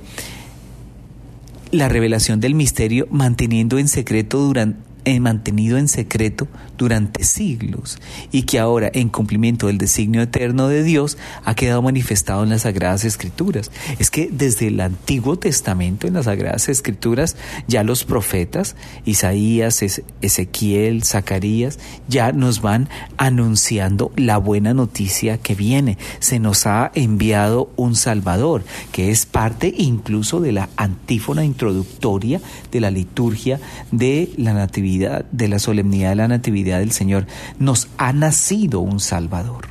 la 1.70 1.88
revelación 1.88 2.40
del 2.40 2.54
misterio 2.54 3.06
manteniendo 3.10 3.78
en 3.78 3.88
secreto 3.88 4.38
durante 4.38 4.92
mantenido 5.20 5.78
en 5.78 5.88
secreto 5.88 6.46
durante 6.82 7.22
siglos 7.22 8.00
y 8.32 8.42
que 8.42 8.58
ahora, 8.58 8.90
en 8.92 9.08
cumplimiento 9.08 9.68
del 9.68 9.78
designio 9.78 10.20
eterno 10.20 10.66
de 10.66 10.82
Dios, 10.82 11.16
ha 11.44 11.54
quedado 11.54 11.80
manifestado 11.80 12.42
en 12.42 12.48
las 12.48 12.62
Sagradas 12.62 13.04
Escrituras. 13.04 13.70
Es 14.00 14.10
que 14.10 14.28
desde 14.32 14.66
el 14.66 14.80
Antiguo 14.80 15.38
Testamento, 15.38 16.08
en 16.08 16.14
las 16.14 16.24
Sagradas 16.24 16.68
Escrituras, 16.68 17.36
ya 17.68 17.84
los 17.84 18.02
profetas, 18.02 18.74
Isaías, 19.04 19.80
Ezequiel, 20.22 21.04
Zacarías, 21.04 21.78
ya 22.08 22.32
nos 22.32 22.62
van 22.62 22.88
anunciando 23.16 24.10
la 24.16 24.38
buena 24.38 24.74
noticia 24.74 25.38
que 25.38 25.54
viene. 25.54 25.98
Se 26.18 26.40
nos 26.40 26.66
ha 26.66 26.90
enviado 26.96 27.70
un 27.76 27.94
Salvador, 27.94 28.64
que 28.90 29.12
es 29.12 29.24
parte 29.24 29.72
incluso 29.78 30.40
de 30.40 30.50
la 30.50 30.68
antífona 30.76 31.44
introductoria 31.44 32.40
de 32.72 32.80
la 32.80 32.90
liturgia 32.90 33.60
de 33.92 34.32
la 34.36 34.52
Natividad 34.52 35.26
de 35.30 35.46
la 35.46 35.60
solemnidad 35.60 36.10
de 36.10 36.16
la 36.16 36.28
Natividad 36.28 36.71
del 36.78 36.92
Señor, 36.92 37.26
nos 37.58 37.88
ha 37.98 38.12
nacido 38.12 38.80
un 38.80 39.00
Salvador. 39.00 39.68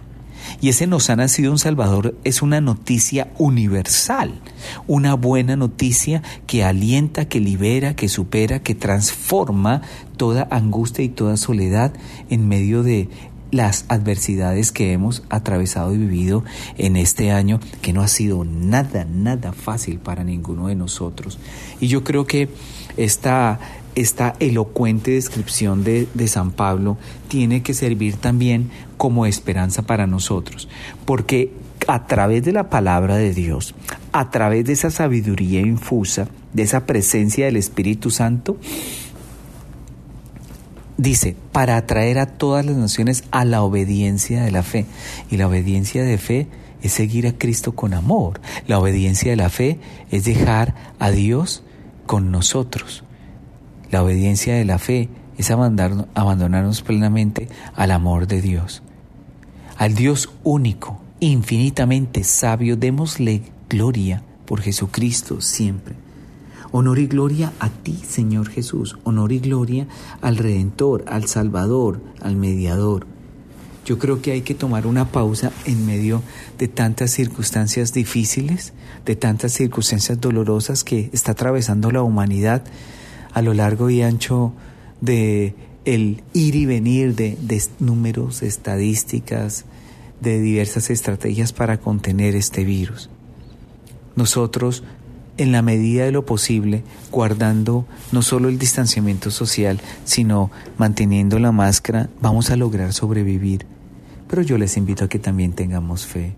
Y 0.60 0.70
ese 0.70 0.88
nos 0.88 1.10
ha 1.10 1.16
nacido 1.16 1.52
un 1.52 1.60
Salvador 1.60 2.16
es 2.24 2.42
una 2.42 2.62
noticia 2.62 3.32
universal, 3.38 4.42
una 4.88 5.14
buena 5.14 5.56
noticia 5.56 6.22
que 6.46 6.64
alienta, 6.64 7.26
que 7.26 7.40
libera, 7.40 7.96
que 7.96 8.10
supera, 8.10 8.60
que 8.60 8.76
transforma 8.76 9.82
toda 10.18 10.48
angustia 10.52 11.04
y 11.04 11.10
toda 11.10 11.38
soledad 11.38 11.94
en 12.30 12.48
medio 12.48 12.84
de 12.84 13.10
las 13.52 13.86
adversidades 13.90 14.72
que 14.72 14.94
hemos 14.94 15.24
atravesado 15.30 15.94
y 15.94 15.98
vivido 15.98 16.44
en 16.78 16.96
este 16.96 17.32
año, 17.32 17.60
que 17.82 17.92
no 17.92 18.02
ha 18.02 18.08
sido 18.08 18.46
nada, 18.46 19.06
nada 19.06 19.52
fácil 19.52 20.00
para 20.00 20.24
ninguno 20.24 20.68
de 20.68 20.76
nosotros. 20.76 21.38
Y 21.80 21.88
yo 21.88 22.04
creo 22.04 22.26
que 22.26 22.50
esta 22.98 23.60
esta 23.96 24.36
elocuente 24.40 25.12
descripción 25.12 25.84
de, 25.84 26.08
San 26.28 26.52
Pablo 26.52 26.98
tiene 27.28 27.62
que 27.62 27.74
servir 27.74 28.16
también 28.16 28.70
como 28.98 29.26
esperanza 29.26 29.82
para 29.82 30.08
nosotros, 30.08 30.70
porque 31.06 31.52
a 31.88 32.06
través 32.08 32.44
de 32.44 32.52
la 32.52 32.70
palabra 32.70 33.18
de 33.18 33.34
Dios, 33.34 33.76
a 34.12 34.30
través 34.30 34.66
de 34.66 34.74
esa 34.74 34.92
sabiduría 34.92 35.62
infusa, 35.62 36.28
de 36.54 36.64
esa 36.64 36.86
presencia 36.86 37.46
del 37.46 37.58
Espíritu 37.58 38.12
Santo, 38.12 38.58
dice, 40.98 41.36
para 41.52 41.78
atraer 41.78 42.20
a 42.20 42.28
todas 42.28 42.66
las 42.66 42.76
naciones 42.76 43.24
a 43.32 43.46
la 43.46 43.64
obediencia 43.64 44.44
de 44.44 44.52
la 44.52 44.64
fe. 44.64 44.86
Y 45.32 45.38
la 45.38 45.48
obediencia 45.48 46.04
de 46.04 46.18
fe 46.18 46.48
es 46.84 46.94
seguir 46.94 47.28
a 47.28 47.34
Cristo 47.34 47.74
con 47.74 47.94
amor. 47.94 48.40
La 48.68 48.78
obediencia 48.80 49.32
de 49.32 49.38
la 49.38 49.50
fe 49.50 49.80
es 50.12 50.26
dejar 50.26 50.76
a 51.00 51.10
Dios 51.10 51.64
con 52.06 52.32
nosotros. 52.32 53.04
La 53.92 54.04
obediencia 54.04 54.56
de 54.56 54.64
la 54.64 54.80
fe 54.80 55.10
es 55.38 55.52
abandonarnos 55.52 56.82
plenamente 56.82 57.50
al 57.76 57.92
amor 57.92 58.26
de 58.26 58.42
Dios. 58.42 58.82
Al 59.78 59.96
Dios 59.96 60.30
único, 60.44 61.02
infinitamente 61.20 62.24
sabio, 62.24 62.78
démosle 62.78 63.44
gloria 63.70 64.24
por 64.46 64.62
Jesucristo 64.62 65.42
siempre. 65.42 65.96
Honor 66.72 67.00
y 67.00 67.08
gloria 67.08 67.52
a 67.60 67.70
ti, 67.70 68.00
Señor 68.08 68.48
Jesús. 68.48 68.98
Honor 69.04 69.34
y 69.34 69.40
gloria 69.40 69.88
al 70.22 70.38
Redentor, 70.38 71.04
al 71.08 71.28
Salvador, 71.28 72.02
al 72.22 72.38
Mediador. 72.38 73.06
Yo 73.86 73.98
creo 73.98 74.22
que 74.22 74.32
hay 74.32 74.42
que 74.42 74.56
tomar 74.56 74.88
una 74.88 75.12
pausa 75.12 75.52
en 75.66 75.86
medio 75.86 76.22
de 76.58 76.70
tantas 76.70 77.12
circunstancias 77.12 77.92
difíciles, 77.92 78.72
de 79.06 79.18
tantas 79.18 79.52
circunstancias 79.52 80.22
dolorosas 80.22 80.86
que 80.86 81.10
está 81.12 81.34
atravesando 81.34 81.92
la 81.92 82.04
humanidad 82.04 82.64
a 83.34 83.42
lo 83.42 83.54
largo 83.54 83.90
y 83.90 84.02
ancho 84.02 84.54
de 85.00 85.56
el 85.86 86.24
ir 86.34 86.56
y 86.56 86.66
venir 86.66 87.16
de, 87.16 87.64
números, 87.80 88.44
estadísticas, 88.44 89.66
de 90.20 90.40
diversas 90.40 90.90
estrategias 90.90 91.54
para 91.54 91.80
contener 91.80 92.36
este 92.36 92.64
virus. 92.64 93.10
Nosotros, 94.16 94.84
en 95.38 95.52
la 95.52 95.62
medida 95.62 96.06
de 96.06 96.12
lo 96.12 96.26
posible, 96.26 96.84
guardando 97.12 97.86
no 98.12 98.22
solo 98.22 98.50
el 98.50 98.60
distanciamiento 98.60 99.32
social, 99.32 99.82
sino 100.04 100.52
manteniendo 100.78 101.40
la 101.40 101.52
máscara, 101.52 102.10
vamos 102.22 102.52
a 102.52 102.58
lograr 102.58 102.94
sobrevivir. 102.94 103.66
Pero 104.28 104.44
yo 104.44 104.58
les 104.58 104.78
invito 104.78 105.06
a 105.06 105.10
que 105.10 105.20
también 105.20 105.54
tengamos 105.54 106.06
fe, 106.06 106.36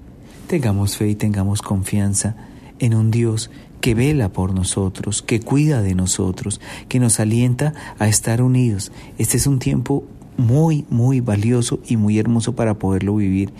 tengamos 0.47 0.97
fe 0.97 1.09
y 1.09 1.15
tengamos 1.15 1.61
confianza 1.61 2.35
en 2.79 2.95
un 2.95 3.11
Dios 3.11 3.51
que 3.83 3.95
vela 3.95 4.29
por 4.29 4.53
nosotros, 4.53 5.21
que 5.21 5.41
cuida 5.41 5.81
de 5.81 5.93
nosotros, 5.93 6.61
que 6.87 7.01
nos 7.01 7.19
alienta 7.19 7.73
a 7.99 8.07
estar 8.07 8.41
unidos. 8.41 8.93
Este 9.17 9.35
es 9.35 9.45
un 9.45 9.59
tiempo 9.59 10.05
muy, 10.37 10.85
muy 10.89 11.19
valioso 11.19 11.81
y 11.85 11.97
muy 11.97 12.17
hermoso 12.17 12.55
para 12.55 12.75
poderlo 12.75 13.17
vivir 13.17 13.51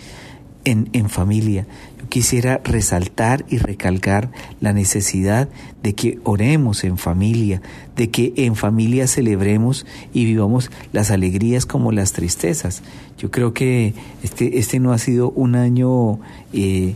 en, 0.64 0.88
en 0.94 1.10
familia. 1.10 1.66
Yo 2.00 2.08
quisiera 2.08 2.62
resaltar 2.64 3.44
y 3.50 3.58
recalcar 3.58 4.30
la 4.62 4.72
necesidad 4.72 5.50
de 5.82 5.94
que 5.94 6.18
oremos 6.24 6.84
en 6.84 6.96
familia, 6.96 7.60
de 7.94 8.08
que 8.08 8.32
en 8.36 8.56
familia 8.56 9.06
celebremos 9.06 9.84
y 10.14 10.24
vivamos 10.24 10.70
las 10.94 11.10
alegrías 11.10 11.66
como 11.66 11.92
las 11.92 12.14
tristezas. 12.14 12.82
Yo 13.18 13.30
creo 13.30 13.52
que 13.52 13.92
este, 14.22 14.58
este 14.58 14.80
no 14.80 14.94
ha 14.94 14.98
sido 14.98 15.32
un 15.32 15.54
año 15.54 16.18
eh, 16.54 16.94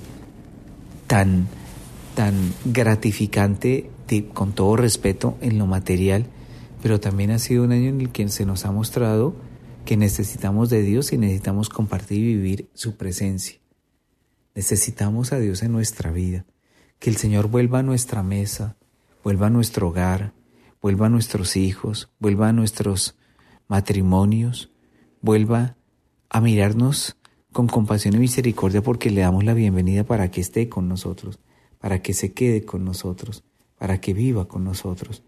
tan, 1.07 1.47
tan 2.19 2.53
gratificante, 2.65 3.93
con 4.35 4.51
todo 4.51 4.75
respeto, 4.75 5.39
en 5.41 5.57
lo 5.57 5.67
material, 5.67 6.27
pero 6.83 6.99
también 6.99 7.31
ha 7.31 7.39
sido 7.39 7.63
un 7.63 7.71
año 7.71 7.91
en 7.91 8.01
el 8.01 8.11
que 8.11 8.29
se 8.29 8.45
nos 8.45 8.65
ha 8.65 8.73
mostrado 8.73 9.37
que 9.85 9.97
necesitamos 9.97 10.69
de 10.69 10.83
Dios 10.83 11.13
y 11.13 11.17
necesitamos 11.17 11.69
compartir 11.69 12.19
y 12.19 12.35
vivir 12.35 12.71
su 12.75 12.97
presencia. 12.97 13.61
Necesitamos 14.57 15.33
a 15.33 15.39
Dios 15.39 15.63
en 15.63 15.71
nuestra 15.71 16.11
vida, 16.11 16.45
que 16.99 17.09
el 17.09 17.17
Señor 17.19 17.51
vuelva 17.51 17.79
a 17.79 17.83
nuestra 17.85 18.25
mesa, 18.25 18.77
vuelva 19.23 19.47
a 19.47 19.51
nuestro 19.51 19.87
hogar, 19.87 20.33
vuelva 20.83 21.07
a 21.07 21.11
nuestros 21.11 21.55
hijos, 21.55 22.11
vuelva 22.19 22.49
a 22.49 22.53
nuestros 22.53 23.17
matrimonios, 23.69 24.73
vuelva 25.23 25.77
a 26.31 26.41
mirarnos 26.41 27.17
con 27.53 27.69
compasión 27.69 28.17
y 28.17 28.19
misericordia 28.19 28.83
porque 28.83 29.09
le 29.09 29.21
damos 29.21 29.45
la 29.45 29.55
bienvenida 29.55 30.03
para 30.03 30.33
que 30.33 30.41
esté 30.41 30.69
con 30.69 30.89
nosotros, 30.89 31.39
para 31.79 32.03
que 32.03 32.15
se 32.15 32.33
quede 32.33 32.65
con 32.65 32.85
nosotros, 32.85 33.45
para 33.79 34.01
que 34.01 34.13
viva 34.13 34.49
con 34.49 34.65
nosotros. 34.65 35.23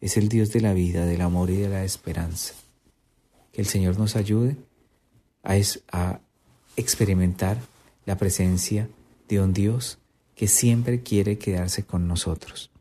Es 0.00 0.16
el 0.16 0.28
Dios 0.28 0.52
de 0.52 0.60
la 0.60 0.74
vida, 0.74 1.06
del 1.06 1.20
amor 1.20 1.50
y 1.50 1.56
de 1.56 1.68
la 1.68 1.84
esperanza. 1.84 2.54
Que 3.52 3.60
el 3.60 3.66
Señor 3.66 3.98
nos 3.98 4.16
ayude 4.16 4.56
a, 5.42 6.20
experimentar 6.76 7.60
la 8.04 8.16
presencia 8.16 8.88
de 9.28 9.40
un 9.40 9.52
Dios 9.52 9.98
que 10.34 10.48
siempre 10.48 11.02
quiere 11.02 11.38
quedarse 11.38 11.84
con 11.84 12.08
nosotros. 12.08 12.72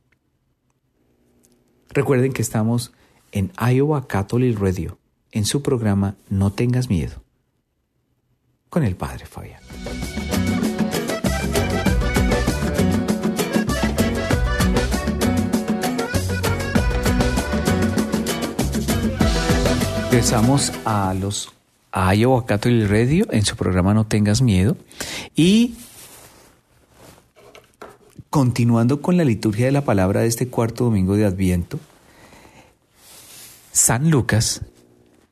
Recuerden 1.90 2.34
que 2.34 2.42
estamos 2.42 2.92
en 3.32 3.52
Iowa 3.60 4.08
Catholic 4.08 4.58
Radio, 4.58 4.98
en 5.32 5.46
su 5.46 5.62
programa 5.62 6.16
No 6.30 6.52
tengas 6.52 6.90
miedo, 6.90 7.22
con 8.70 8.84
el 8.84 8.96
Padre 8.96 9.28
Fabián. 9.28 9.62
Regresamos 20.24 20.72
a 20.86 21.14
los 21.14 21.52
a 21.92 22.16
Iowa 22.16 22.46
Catholic 22.46 22.90
Radio 22.90 23.28
en 23.32 23.44
su 23.44 23.58
programa 23.58 23.94
No 23.94 24.08
tengas 24.08 24.42
miedo. 24.42 24.78
Y 25.36 25.76
continuando 28.30 29.02
con 29.02 29.18
la 29.18 29.26
liturgia 29.26 29.66
de 29.66 29.74
la 29.74 29.84
palabra 29.84 30.22
de 30.22 30.28
este 30.28 30.48
cuarto 30.48 30.86
domingo 30.86 31.18
de 31.18 31.26
Adviento, 31.26 31.78
San 33.74 34.10
Lucas 34.10 34.62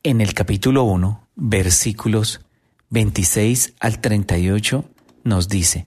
en 0.02 0.20
el 0.20 0.34
capítulo 0.34 0.84
1, 0.84 1.26
versículos 1.36 2.42
26 2.90 3.72
al 3.80 3.98
38 3.98 4.84
nos 5.24 5.48
dice, 5.48 5.86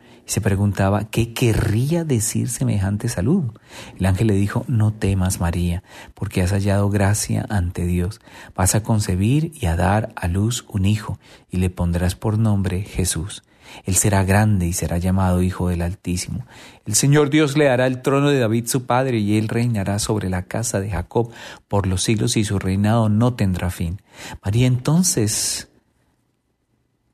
se 0.31 0.39
preguntaba 0.39 1.09
qué 1.09 1.33
querría 1.33 2.05
decir 2.05 2.47
semejante 2.47 3.09
saludo. 3.09 3.53
El 3.99 4.05
ángel 4.05 4.27
le 4.27 4.33
dijo, 4.33 4.63
no 4.69 4.93
temas 4.93 5.41
María, 5.41 5.83
porque 6.13 6.41
has 6.41 6.51
hallado 6.51 6.89
gracia 6.89 7.45
ante 7.49 7.85
Dios. 7.85 8.21
Vas 8.55 8.73
a 8.73 8.81
concebir 8.81 9.51
y 9.59 9.65
a 9.65 9.75
dar 9.75 10.13
a 10.15 10.29
luz 10.29 10.63
un 10.69 10.85
hijo, 10.85 11.19
y 11.49 11.57
le 11.57 11.69
pondrás 11.69 12.15
por 12.15 12.39
nombre 12.39 12.83
Jesús. 12.83 13.43
Él 13.83 13.97
será 13.97 14.23
grande 14.23 14.67
y 14.67 14.71
será 14.71 14.99
llamado 14.99 15.41
Hijo 15.41 15.67
del 15.67 15.81
Altísimo. 15.81 16.45
El 16.85 16.95
Señor 16.95 17.29
Dios 17.29 17.57
le 17.57 17.67
hará 17.67 17.85
el 17.85 18.01
trono 18.01 18.29
de 18.29 18.39
David 18.39 18.67
su 18.67 18.85
padre, 18.85 19.17
y 19.17 19.37
él 19.37 19.49
reinará 19.49 19.99
sobre 19.99 20.29
la 20.29 20.43
casa 20.43 20.79
de 20.79 20.91
Jacob 20.91 21.29
por 21.67 21.87
los 21.87 22.03
siglos, 22.03 22.37
y 22.37 22.45
su 22.45 22.57
reinado 22.57 23.09
no 23.09 23.33
tendrá 23.33 23.69
fin. 23.69 24.01
María 24.41 24.67
entonces 24.67 25.70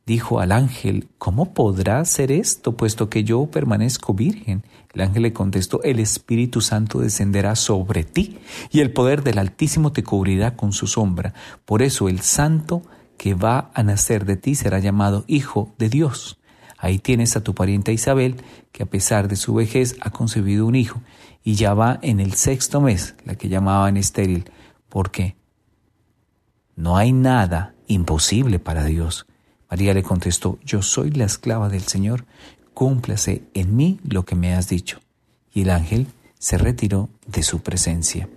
dijo 0.07 0.39
al 0.39 0.53
ángel, 0.53 1.09
¿cómo 1.17 1.53
podrá 1.53 2.03
ser 2.05 2.31
esto, 2.31 2.77
puesto 2.77 3.09
que 3.09 3.25
yo 3.25 3.45
permanezco 3.47 4.13
virgen? 4.13 4.63
El 4.93 5.01
ángel 5.01 5.23
le 5.23 5.33
contestó, 5.33 5.83
el 5.83 5.99
Espíritu 5.99 6.61
Santo 6.61 6.99
descenderá 6.99 7.57
sobre 7.57 8.05
ti, 8.05 8.39
y 8.71 8.79
el 8.79 8.93
poder 8.93 9.21
del 9.21 9.37
Altísimo 9.37 9.91
te 9.91 10.03
cubrirá 10.03 10.55
con 10.55 10.71
su 10.71 10.87
sombra. 10.87 11.33
Por 11.65 11.81
eso 11.81 12.07
el 12.07 12.21
santo 12.21 12.83
que 13.17 13.33
va 13.33 13.69
a 13.73 13.83
nacer 13.83 14.25
de 14.25 14.37
ti 14.37 14.55
será 14.55 14.79
llamado 14.79 15.25
Hijo 15.27 15.73
de 15.77 15.89
Dios. 15.89 16.39
Ahí 16.77 16.99
tienes 16.99 17.35
a 17.35 17.43
tu 17.43 17.53
pariente 17.53 17.91
Isabel, 17.91 18.37
que 18.71 18.83
a 18.83 18.85
pesar 18.85 19.27
de 19.27 19.35
su 19.35 19.53
vejez 19.53 19.97
ha 19.99 20.11
concebido 20.11 20.65
un 20.65 20.75
hijo, 20.75 21.01
y 21.43 21.55
ya 21.55 21.73
va 21.73 21.99
en 22.01 22.21
el 22.21 22.33
sexto 22.33 22.79
mes, 22.79 23.15
la 23.25 23.35
que 23.35 23.49
llamaban 23.49 23.97
estéril. 23.97 24.49
¿Por 24.87 25.11
qué? 25.11 25.35
No 26.77 26.95
hay 26.95 27.11
nada 27.11 27.75
imposible 27.87 28.59
para 28.59 28.85
Dios. 28.85 29.26
María 29.69 29.93
le 29.93 30.03
contestó, 30.03 30.59
yo 30.63 30.81
soy 30.81 31.11
la 31.11 31.25
esclava 31.25 31.69
del 31.69 31.83
Señor, 31.83 32.25
cúmplase 32.73 33.43
en 33.53 33.75
mí 33.75 33.99
lo 34.07 34.23
que 34.23 34.35
me 34.35 34.53
has 34.53 34.69
dicho. 34.69 34.99
Y 35.53 35.63
el 35.63 35.69
ángel 35.71 36.07
se 36.39 36.57
retiró 36.57 37.09
de 37.25 37.43
su 37.43 37.61
presencia. 37.61 38.29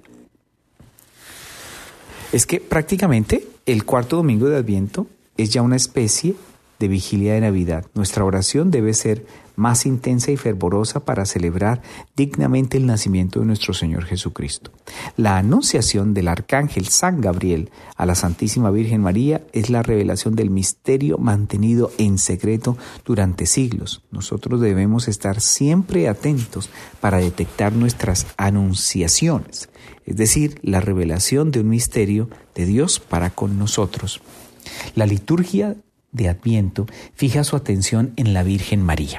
Es 2.32 2.46
que 2.46 2.60
prácticamente 2.60 3.46
el 3.66 3.84
cuarto 3.84 4.16
domingo 4.16 4.48
de 4.48 4.56
Adviento 4.56 5.06
es 5.36 5.50
ya 5.50 5.62
una 5.62 5.76
especie 5.76 6.34
de 6.80 6.88
vigilia 6.88 7.34
de 7.34 7.42
Navidad. 7.42 7.84
Nuestra 7.94 8.24
oración 8.24 8.70
debe 8.70 8.94
ser 8.94 9.24
más 9.54 9.84
intensa 9.84 10.32
y 10.32 10.38
fervorosa 10.38 11.04
para 11.04 11.26
celebrar 11.26 11.82
dignamente 12.16 12.78
el 12.78 12.86
nacimiento 12.86 13.40
de 13.40 13.46
nuestro 13.46 13.74
Señor 13.74 14.06
Jesucristo. 14.06 14.72
La 15.18 15.36
anunciación 15.36 16.14
del 16.14 16.28
arcángel 16.28 16.88
San 16.88 17.20
Gabriel 17.20 17.70
a 17.96 18.06
la 18.06 18.14
Santísima 18.14 18.70
Virgen 18.70 19.02
María 19.02 19.42
es 19.52 19.68
la 19.68 19.82
revelación 19.82 20.34
del 20.34 20.48
misterio 20.48 21.18
mantenido 21.18 21.92
en 21.98 22.16
secreto 22.16 22.78
durante 23.04 23.44
siglos. 23.44 24.02
Nosotros 24.10 24.62
debemos 24.62 25.06
estar 25.06 25.42
siempre 25.42 26.08
atentos 26.08 26.70
para 27.00 27.18
detectar 27.18 27.74
nuestras 27.74 28.26
anunciaciones, 28.38 29.68
es 30.06 30.16
decir, 30.16 30.58
la 30.62 30.80
revelación 30.80 31.50
de 31.50 31.60
un 31.60 31.68
misterio 31.68 32.30
de 32.54 32.64
Dios 32.64 32.98
para 32.98 33.28
con 33.28 33.58
nosotros. 33.58 34.22
La 34.94 35.04
liturgia 35.04 35.76
de 36.12 36.28
Adviento 36.28 36.86
fija 37.14 37.44
su 37.44 37.56
atención 37.56 38.12
en 38.16 38.34
la 38.34 38.42
Virgen 38.42 38.82
María. 38.82 39.18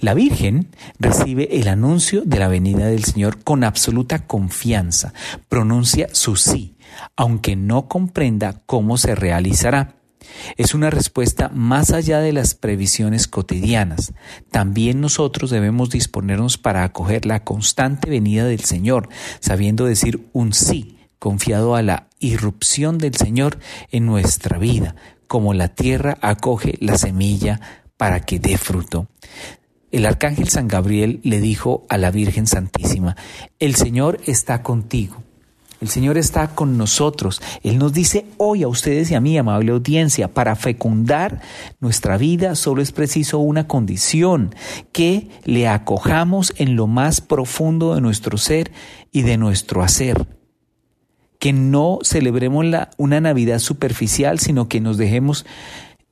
La 0.00 0.14
Virgen 0.14 0.68
recibe 0.98 1.48
el 1.58 1.68
anuncio 1.68 2.22
de 2.24 2.38
la 2.38 2.48
venida 2.48 2.86
del 2.86 3.04
Señor 3.04 3.42
con 3.42 3.64
absoluta 3.64 4.26
confianza, 4.26 5.12
pronuncia 5.48 6.08
su 6.12 6.36
sí, 6.36 6.76
aunque 7.16 7.56
no 7.56 7.88
comprenda 7.88 8.62
cómo 8.66 8.96
se 8.96 9.14
realizará. 9.14 9.96
Es 10.56 10.74
una 10.74 10.90
respuesta 10.90 11.50
más 11.54 11.92
allá 11.92 12.20
de 12.20 12.32
las 12.32 12.54
previsiones 12.54 13.26
cotidianas. 13.26 14.12
También 14.50 15.00
nosotros 15.00 15.50
debemos 15.50 15.90
disponernos 15.90 16.58
para 16.58 16.84
acoger 16.84 17.26
la 17.26 17.44
constante 17.44 18.10
venida 18.10 18.44
del 18.44 18.60
Señor, 18.60 19.08
sabiendo 19.40 19.86
decir 19.86 20.28
un 20.32 20.52
sí, 20.52 20.98
confiado 21.18 21.74
a 21.74 21.82
la 21.82 22.08
irrupción 22.18 22.98
del 22.98 23.14
Señor 23.14 23.58
en 23.90 24.06
nuestra 24.06 24.58
vida, 24.58 24.94
como 25.26 25.54
la 25.54 25.68
tierra 25.68 26.18
acoge 26.20 26.76
la 26.80 26.98
semilla 26.98 27.60
para 27.96 28.20
que 28.20 28.38
dé 28.38 28.58
fruto. 28.58 29.08
El 29.92 30.04
arcángel 30.04 30.48
San 30.48 30.68
Gabriel 30.68 31.20
le 31.22 31.40
dijo 31.40 31.86
a 31.88 31.96
la 31.96 32.10
Virgen 32.10 32.46
Santísima, 32.46 33.16
el 33.58 33.76
Señor 33.76 34.20
está 34.26 34.62
contigo. 34.62 35.22
El 35.80 35.88
Señor 35.88 36.16
está 36.16 36.48
con 36.48 36.78
nosotros. 36.78 37.42
Él 37.62 37.78
nos 37.78 37.92
dice 37.92 38.26
hoy 38.38 38.62
a 38.62 38.68
ustedes 38.68 39.10
y 39.10 39.14
a 39.14 39.20
mí, 39.20 39.36
amable 39.36 39.72
audiencia, 39.72 40.32
para 40.32 40.56
fecundar 40.56 41.42
nuestra 41.80 42.16
vida 42.16 42.54
solo 42.54 42.80
es 42.80 42.92
preciso 42.92 43.38
una 43.38 43.68
condición, 43.68 44.54
que 44.92 45.28
le 45.44 45.68
acojamos 45.68 46.54
en 46.56 46.76
lo 46.76 46.86
más 46.86 47.20
profundo 47.20 47.94
de 47.94 48.00
nuestro 48.00 48.38
ser 48.38 48.72
y 49.12 49.22
de 49.22 49.36
nuestro 49.36 49.82
hacer. 49.82 50.26
Que 51.38 51.52
no 51.52 51.98
celebremos 52.02 52.64
la, 52.64 52.90
una 52.96 53.20
Navidad 53.20 53.58
superficial, 53.58 54.38
sino 54.38 54.68
que 54.68 54.80
nos 54.80 54.96
dejemos 54.96 55.46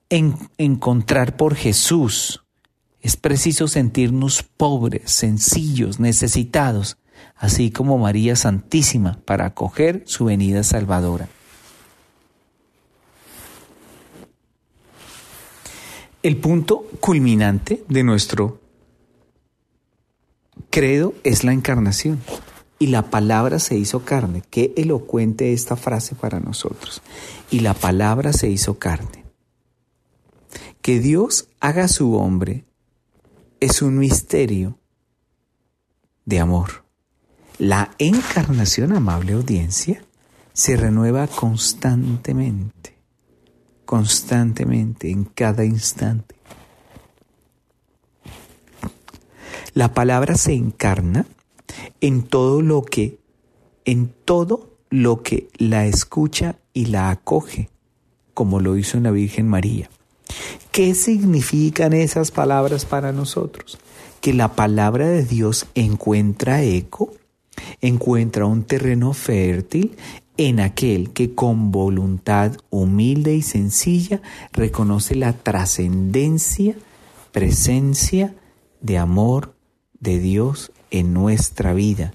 encontrar 0.09 1.37
por 1.37 1.55
Jesús. 1.55 2.45
Es 3.01 3.17
preciso 3.17 3.69
sentirnos 3.69 4.43
pobres, 4.43 5.11
sencillos, 5.11 6.01
necesitados, 6.01 6.97
así 7.37 7.71
como 7.71 7.99
María 7.99 8.37
Santísima, 8.37 9.19
para 9.25 9.47
acoger 9.47 10.03
su 10.07 10.27
venida 10.27 10.63
salvadora. 10.63 11.29
El 16.23 16.39
punto 16.39 16.87
culminante 17.01 17.85
de 17.87 18.03
nuestro 18.03 18.59
credo 20.71 21.13
es 21.23 21.45
la 21.45 21.53
encarnación. 21.53 22.19
Y 22.85 22.89
la 22.89 23.11
palabra 23.11 23.59
se 23.59 23.79
hizo 23.79 24.05
carne. 24.05 24.43
Qué 24.51 24.75
elocuente 24.77 25.53
esta 25.53 25.77
frase 25.77 26.15
para 26.15 26.41
nosotros. 26.41 27.01
Y 27.51 27.61
la 27.61 27.73
palabra 27.73 28.33
se 28.33 28.51
hizo 28.51 28.79
carne. 28.79 29.25
Que 30.83 31.01
Dios 31.01 31.49
haga 31.61 31.89
su 31.89 32.15
hombre 32.17 32.65
es 33.61 33.81
un 33.81 33.97
misterio 33.97 34.79
de 36.27 36.41
amor. 36.41 36.85
La 37.59 37.93
encarnación, 37.99 38.93
amable 38.93 39.33
audiencia, 39.33 40.05
se 40.53 40.77
renueva 40.77 41.27
constantemente 41.27 42.95
constantemente, 43.85 45.11
en 45.11 45.25
cada 45.25 45.65
instante. 45.65 46.35
La 49.75 49.93
palabra 49.93 50.37
se 50.37 50.53
encarna 50.53 51.27
en 52.01 52.23
todo 52.23 52.63
lo 52.63 52.83
que, 52.83 53.19
en 53.85 54.13
todo 54.25 54.75
lo 54.91 55.23
que 55.23 55.49
la 55.59 55.87
escucha 55.87 56.57
y 56.73 56.87
la 56.87 57.11
acoge, 57.11 57.69
como 58.33 58.61
lo 58.61 58.77
hizo 58.77 58.97
en 58.97 59.05
la 59.05 59.11
Virgen 59.11 59.49
María. 59.49 59.91
¿Qué 60.71 60.95
significan 60.95 61.93
esas 61.93 62.31
palabras 62.31 62.85
para 62.85 63.13
nosotros? 63.13 63.79
Que 64.21 64.33
la 64.33 64.55
palabra 64.55 65.09
de 65.09 65.25
Dios 65.25 65.67
encuentra 65.75 66.63
eco, 66.63 67.13
encuentra 67.81 68.47
un 68.47 68.65
terreno 68.65 69.13
fértil 69.13 69.97
en 70.37 70.61
aquel 70.61 71.13
que 71.13 71.35
con 71.35 71.71
voluntad 71.71 72.57
humilde 72.71 73.35
y 73.35 73.43
sencilla 73.43 74.21
reconoce 74.53 75.15
la 75.15 75.33
trascendencia, 75.33 76.77
presencia 77.31 78.35
de 78.81 78.99
amor 78.99 79.55
de 80.01 80.19
Dios 80.19 80.73
en 80.95 81.13
nuestra 81.13 81.75
vida. 81.75 82.13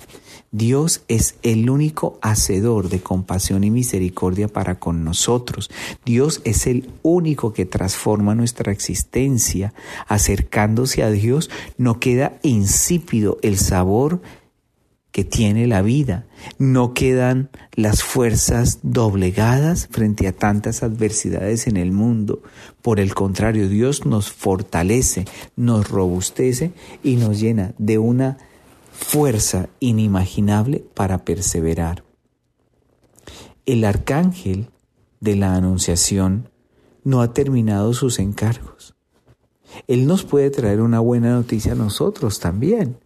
Dios 0.51 1.03
es 1.09 1.35
el 1.43 1.69
único 1.69 2.17
hacedor 2.21 2.89
de 2.89 3.01
compasión 3.01 3.63
y 3.63 3.69
misericordia 3.69 4.47
para 4.47 4.79
con 4.79 5.03
nosotros. 5.03 5.69
Dios 6.05 6.41
es 6.45 6.65
el 6.65 6.89
único 7.03 7.53
que 7.53 7.65
transforma 7.65 8.35
nuestra 8.35 8.71
existencia. 8.71 9.73
Acercándose 10.07 11.03
a 11.03 11.11
Dios 11.11 11.51
no 11.77 11.99
queda 11.99 12.39
insípido 12.41 13.37
el 13.43 13.59
sabor 13.59 14.21
que 15.11 15.23
tiene 15.23 15.67
la 15.67 15.81
vida. 15.81 16.25
No 16.57 16.93
quedan 16.93 17.49
las 17.73 18.01
fuerzas 18.01 18.79
doblegadas 18.81 19.87
frente 19.91 20.27
a 20.27 20.31
tantas 20.31 20.83
adversidades 20.83 21.67
en 21.67 21.77
el 21.77 21.91
mundo. 21.91 22.41
Por 22.81 22.99
el 22.99 23.13
contrario, 23.13 23.67
Dios 23.67 24.05
nos 24.05 24.31
fortalece, 24.31 25.25
nos 25.55 25.89
robustece 25.89 26.71
y 27.03 27.17
nos 27.17 27.39
llena 27.39 27.73
de 27.77 27.97
una 27.97 28.37
fuerza 28.99 29.69
inimaginable 29.79 30.85
para 30.93 31.25
perseverar. 31.25 32.03
El 33.65 33.83
arcángel 33.85 34.69
de 35.19 35.35
la 35.35 35.55
Anunciación 35.55 36.49
no 37.03 37.21
ha 37.21 37.33
terminado 37.33 37.93
sus 37.93 38.19
encargos. 38.19 38.95
Él 39.88 40.07
nos 40.07 40.23
puede 40.23 40.49
traer 40.49 40.81
una 40.81 40.99
buena 40.99 41.31
noticia 41.31 41.73
a 41.73 41.75
nosotros 41.75 42.39
también 42.39 42.97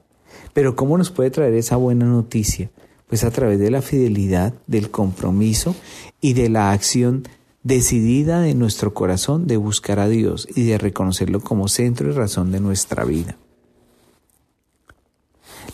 pero 0.53 0.75
¿cómo 0.75 0.97
nos 0.97 1.11
puede 1.11 1.31
traer 1.31 1.55
esa 1.55 1.75
buena 1.75 2.05
noticia? 2.05 2.71
Pues 3.07 3.23
a 3.23 3.31
través 3.31 3.59
de 3.59 3.71
la 3.71 3.81
fidelidad, 3.81 4.53
del 4.67 4.89
compromiso 4.91 5.75
y 6.21 6.33
de 6.33 6.49
la 6.49 6.71
acción 6.71 7.23
decidida 7.63 8.41
de 8.41 8.55
nuestro 8.55 8.93
corazón 8.93 9.47
de 9.47 9.57
buscar 9.57 9.99
a 9.99 10.07
Dios 10.07 10.47
y 10.55 10.63
de 10.63 10.77
reconocerlo 10.77 11.39
como 11.39 11.67
centro 11.67 12.09
y 12.09 12.11
razón 12.11 12.51
de 12.51 12.59
nuestra 12.59 13.05
vida. 13.05 13.37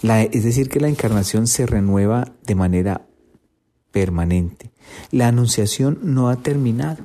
Es 0.03 0.43
decir, 0.43 0.69
que 0.69 0.79
la 0.79 0.89
encarnación 0.89 1.47
se 1.47 1.65
renueva 1.65 2.31
de 2.45 2.55
manera 2.55 3.05
permanente. 3.91 4.71
La 5.12 5.27
anunciación 5.27 5.99
no 6.03 6.29
ha 6.29 6.38
terminado. 6.38 7.03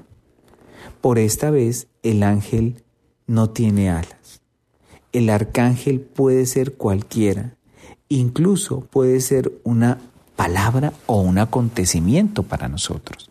Por 1.01 1.19
esta 1.19 1.51
vez 1.51 1.89
el 2.03 2.23
ángel 2.23 2.83
no 3.27 3.51
tiene 3.51 3.91
alas. 3.91 4.41
El 5.13 5.31
arcángel 5.31 6.01
puede 6.01 6.47
ser 6.47 6.75
cualquiera 6.75 7.57
incluso 8.09 8.81
puede 8.81 9.21
ser 9.21 9.53
una 9.65 9.99
palabra 10.37 10.93
o 11.07 11.21
un 11.21 11.39
acontecimiento 11.39 12.43
para 12.43 12.69
nosotros. 12.69 13.31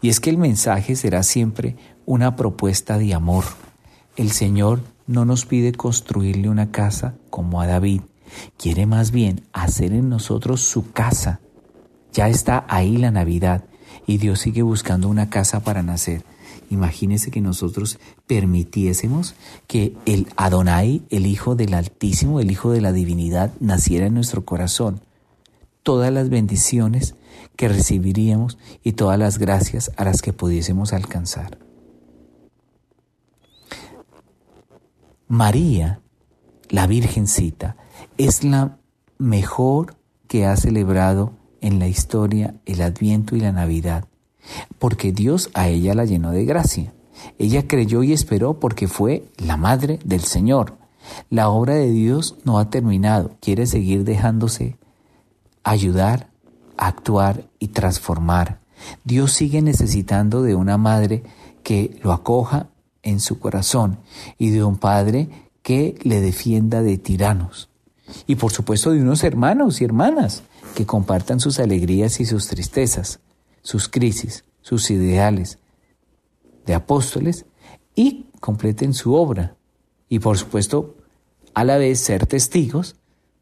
Y 0.00 0.08
es 0.08 0.20
que 0.20 0.30
el 0.30 0.38
mensaje 0.38 0.96
será 0.96 1.22
siempre 1.22 1.76
una 2.06 2.36
propuesta 2.36 2.98
de 2.98 3.14
amor. 3.14 3.44
El 4.16 4.30
Señor 4.30 4.80
no 5.06 5.24
nos 5.24 5.46
pide 5.46 5.72
construirle 5.72 6.48
una 6.48 6.70
casa 6.70 7.14
como 7.30 7.60
a 7.60 7.66
David, 7.66 8.02
quiere 8.58 8.86
más 8.86 9.10
bien 9.10 9.42
hacer 9.52 9.92
en 9.92 10.08
nosotros 10.08 10.60
su 10.60 10.92
casa. 10.92 11.40
Ya 12.12 12.28
está 12.28 12.64
ahí 12.68 12.96
la 12.96 13.10
Navidad 13.10 13.64
y 14.06 14.18
Dios 14.18 14.40
sigue 14.40 14.62
buscando 14.62 15.08
una 15.08 15.30
casa 15.30 15.60
para 15.60 15.82
nacer. 15.82 16.24
Imagínese 16.70 17.30
que 17.30 17.40
nosotros 17.40 17.98
permitiésemos 18.26 19.34
que 19.66 19.96
el 20.06 20.28
Adonai, 20.36 21.02
el 21.10 21.26
Hijo 21.26 21.56
del 21.56 21.74
Altísimo, 21.74 22.40
el 22.40 22.50
Hijo 22.50 22.70
de 22.70 22.80
la 22.80 22.92
Divinidad, 22.92 23.52
naciera 23.58 24.06
en 24.06 24.14
nuestro 24.14 24.44
corazón. 24.44 25.00
Todas 25.82 26.12
las 26.12 26.28
bendiciones 26.28 27.16
que 27.56 27.68
recibiríamos 27.68 28.58
y 28.84 28.92
todas 28.92 29.18
las 29.18 29.38
gracias 29.38 29.90
a 29.96 30.04
las 30.04 30.22
que 30.22 30.32
pudiésemos 30.32 30.92
alcanzar. 30.92 31.58
María, 35.26 36.00
la 36.68 36.86
Virgencita, 36.86 37.76
es 38.24 38.44
la 38.44 38.78
mejor 39.18 39.96
que 40.28 40.46
ha 40.46 40.56
celebrado 40.56 41.32
en 41.60 41.78
la 41.78 41.88
historia 41.88 42.54
el 42.66 42.82
Adviento 42.82 43.36
y 43.36 43.40
la 43.40 43.52
Navidad 43.52 44.06
porque 44.78 45.12
Dios 45.12 45.50
a 45.54 45.68
ella 45.68 45.94
la 45.94 46.04
llenó 46.04 46.30
de 46.30 46.44
gracia. 46.44 46.92
Ella 47.38 47.66
creyó 47.66 48.02
y 48.02 48.12
esperó 48.12 48.58
porque 48.58 48.88
fue 48.88 49.24
la 49.36 49.56
madre 49.56 49.98
del 50.04 50.22
Señor. 50.22 50.78
La 51.28 51.48
obra 51.48 51.74
de 51.74 51.90
Dios 51.90 52.36
no 52.44 52.58
ha 52.58 52.70
terminado, 52.70 53.36
quiere 53.40 53.66
seguir 53.66 54.04
dejándose 54.04 54.76
ayudar, 55.62 56.28
actuar 56.76 57.44
y 57.58 57.68
transformar. 57.68 58.60
Dios 59.04 59.32
sigue 59.32 59.60
necesitando 59.60 60.42
de 60.42 60.54
una 60.54 60.78
madre 60.78 61.22
que 61.62 61.98
lo 62.02 62.12
acoja 62.12 62.68
en 63.02 63.20
su 63.20 63.38
corazón 63.38 63.98
y 64.38 64.50
de 64.50 64.64
un 64.64 64.76
padre 64.76 65.28
que 65.62 65.98
le 66.02 66.20
defienda 66.20 66.82
de 66.82 66.96
tiranos. 66.96 67.69
Y 68.26 68.36
por 68.36 68.52
supuesto 68.52 68.92
de 68.92 69.00
unos 69.00 69.24
hermanos 69.24 69.80
y 69.80 69.84
hermanas 69.84 70.42
que 70.74 70.86
compartan 70.86 71.40
sus 71.40 71.58
alegrías 71.58 72.20
y 72.20 72.26
sus 72.26 72.46
tristezas 72.46 73.20
sus 73.62 73.88
crisis, 73.88 74.44
sus 74.62 74.90
ideales 74.90 75.58
de 76.66 76.74
apóstoles 76.74 77.46
y 77.94 78.26
completen 78.40 78.94
su 78.94 79.14
obra 79.14 79.56
y 80.08 80.18
por 80.18 80.38
supuesto 80.38 80.96
a 81.54 81.64
la 81.64 81.78
vez 81.78 82.00
ser 82.00 82.26
testigos 82.26 82.96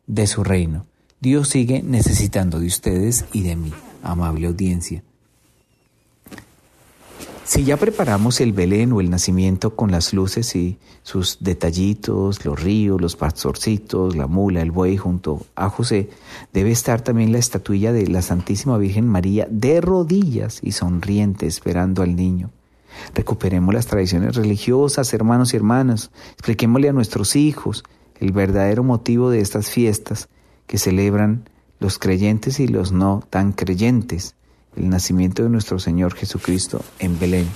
de 0.06 0.26
su 0.26 0.44
reino. 0.44 0.86
Dios 1.20 1.48
sigue 1.48 1.82
necesitando 1.82 2.60
de 2.60 2.66
ustedes 2.66 3.24
y 3.32 3.42
de 3.42 3.56
mí, 3.56 3.72
amable 4.02 4.46
audiencia. 4.46 5.02
Si 7.48 7.64
ya 7.64 7.78
preparamos 7.78 8.42
el 8.42 8.52
Belén 8.52 8.92
o 8.92 9.00
el 9.00 9.08
nacimiento 9.08 9.74
con 9.74 9.90
las 9.90 10.12
luces 10.12 10.54
y 10.54 10.76
sus 11.02 11.38
detallitos, 11.40 12.44
los 12.44 12.62
ríos, 12.62 13.00
los 13.00 13.16
pastorcitos, 13.16 14.14
la 14.16 14.26
mula, 14.26 14.60
el 14.60 14.70
buey 14.70 14.98
junto 14.98 15.46
a 15.54 15.70
José, 15.70 16.10
debe 16.52 16.72
estar 16.72 17.00
también 17.00 17.32
la 17.32 17.38
estatuilla 17.38 17.90
de 17.90 18.06
la 18.06 18.20
Santísima 18.20 18.76
Virgen 18.76 19.08
María 19.08 19.48
de 19.50 19.80
rodillas 19.80 20.60
y 20.62 20.72
sonriente 20.72 21.46
esperando 21.46 22.02
al 22.02 22.16
niño. 22.16 22.50
Recuperemos 23.14 23.72
las 23.72 23.86
tradiciones 23.86 24.36
religiosas, 24.36 25.14
hermanos 25.14 25.54
y 25.54 25.56
hermanas, 25.56 26.10
expliquémosle 26.34 26.90
a 26.90 26.92
nuestros 26.92 27.34
hijos 27.34 27.82
el 28.20 28.32
verdadero 28.32 28.84
motivo 28.84 29.30
de 29.30 29.40
estas 29.40 29.70
fiestas 29.70 30.28
que 30.66 30.76
celebran 30.76 31.48
los 31.80 31.98
creyentes 31.98 32.60
y 32.60 32.68
los 32.68 32.92
no 32.92 33.24
tan 33.30 33.52
creyentes 33.52 34.34
el 34.78 34.88
nacimiento 34.88 35.42
de 35.42 35.48
nuestro 35.48 35.78
Señor 35.78 36.14
Jesucristo 36.14 36.80
en 36.98 37.18
Belén. 37.18 37.46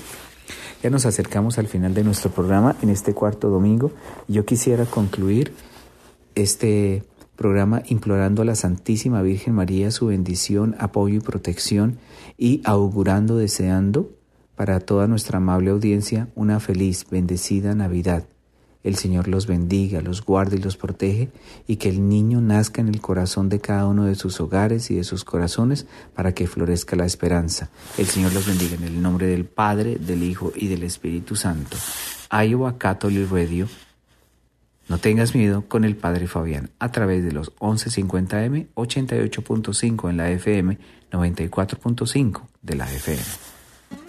Ya 0.83 0.91
nos 0.91 1.07
acercamos 1.07 1.59
al 1.59 1.69
final 1.69 1.95
de 1.95 2.05
nuestro 2.05 2.31
programa 2.31 2.77
en 2.83 2.91
este 2.91 3.15
cuarto 3.15 3.49
domingo. 3.49 3.93
Yo 4.29 4.45
quisiera 4.45 4.85
concluir 4.85 5.53
este 6.35 7.05
programa 7.37 7.83
implorando 7.87 8.43
a 8.43 8.45
la 8.45 8.55
Santísima 8.55 9.23
Virgen 9.23 9.55
María 9.55 9.91
su 9.91 10.07
bendición, 10.07 10.75
apoyo 10.79 11.17
y 11.17 11.21
protección 11.21 11.99
y 12.37 12.61
augurando, 12.65 13.37
deseando 13.37 14.11
para 14.57 14.81
toda 14.81 15.07
nuestra 15.07 15.39
amable 15.39 15.71
audiencia 15.71 16.29
una 16.35 16.61
feliz, 16.61 17.07
bendecida 17.11 17.75
Navidad. 17.75 18.25
El 18.85 18.97
Señor 18.97 19.29
los 19.29 19.47
bendiga, 19.47 20.01
los 20.01 20.25
guarde 20.25 20.57
y 20.57 20.61
los 20.61 20.77
protege, 20.77 21.31
y 21.67 21.77
que 21.77 21.89
el 21.89 22.09
niño 22.09 22.41
nazca 22.41 22.81
en 22.81 22.89
el 22.89 23.01
corazón 23.01 23.49
de 23.49 23.61
cada 23.61 23.87
uno 23.87 24.05
de 24.05 24.15
sus 24.15 24.41
hogares 24.41 24.91
y 24.91 24.97
de 24.97 25.05
sus 25.05 25.25
corazones 25.25 25.87
para 26.15 26.35
que 26.35 26.49
florezca 26.49 26.97
la 26.97 27.07
esperanza. 27.07 27.71
El 27.97 28.07
Señor 28.07 28.33
los 28.33 28.47
bendiga 28.47 28.75
en 28.75 28.85
el 28.85 29.01
nombre 29.01 29.27
del 29.27 29.45
Padre, 29.45 29.97
del 29.97 30.23
Hijo 30.25 30.53
y 30.57 30.69
del 30.69 30.83
Espíritu 30.83 31.37
Santo. 31.37 31.77
Iowa 32.33 32.79
Catholic 32.79 33.31
Radio. 33.31 33.69
No 34.89 34.99
tengas 34.99 35.35
miedo 35.35 35.63
con 35.69 35.85
el 35.85 35.97
Padre 35.97 36.27
Fabián 36.27 36.71
a 36.79 36.91
través 36.91 37.25
de 37.25 37.33
los 37.33 37.55
1150M, 37.57 38.67
88.5 38.75 40.11
en 40.11 40.17
la 40.17 40.31
FM, 40.31 40.79
94.5 41.13 42.43
de 42.63 42.77
la 42.77 42.93
FM. 42.93 43.52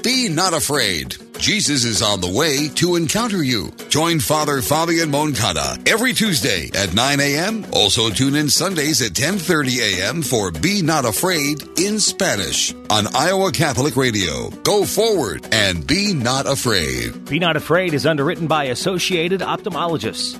Be 0.03 0.29
not 0.29 0.53
afraid. 0.53 1.15
Jesus 1.39 1.83
is 1.83 2.01
on 2.01 2.21
the 2.21 2.31
way 2.31 2.69
to 2.75 2.95
encounter 2.95 3.43
you. 3.43 3.71
Join 3.89 4.19
Father 4.19 4.61
Fabian 4.61 5.11
Moncada 5.11 5.77
every 5.85 6.13
Tuesday 6.13 6.69
at 6.73 6.93
9 6.93 7.19
a.m. 7.19 7.65
Also 7.73 8.09
tune 8.09 8.35
in 8.35 8.49
Sundays 8.49 9.01
at 9.01 9.13
10:30 9.13 9.79
a.m. 9.79 10.21
for 10.21 10.51
Be 10.51 10.81
Not 10.81 11.05
Afraid 11.05 11.63
in 11.79 11.99
Spanish 11.99 12.73
on 12.89 13.07
Iowa 13.15 13.51
Catholic 13.51 13.95
Radio. 13.95 14.49
Go 14.63 14.85
forward 14.85 15.47
and 15.51 15.85
be 15.85 16.13
not 16.13 16.45
afraid. 16.47 17.25
Be 17.25 17.39
Not 17.39 17.55
Afraid 17.57 17.93
is 17.93 18.05
underwritten 18.05 18.47
by 18.47 18.65
Associated 18.65 19.41
Ophthalmologists. 19.41 20.39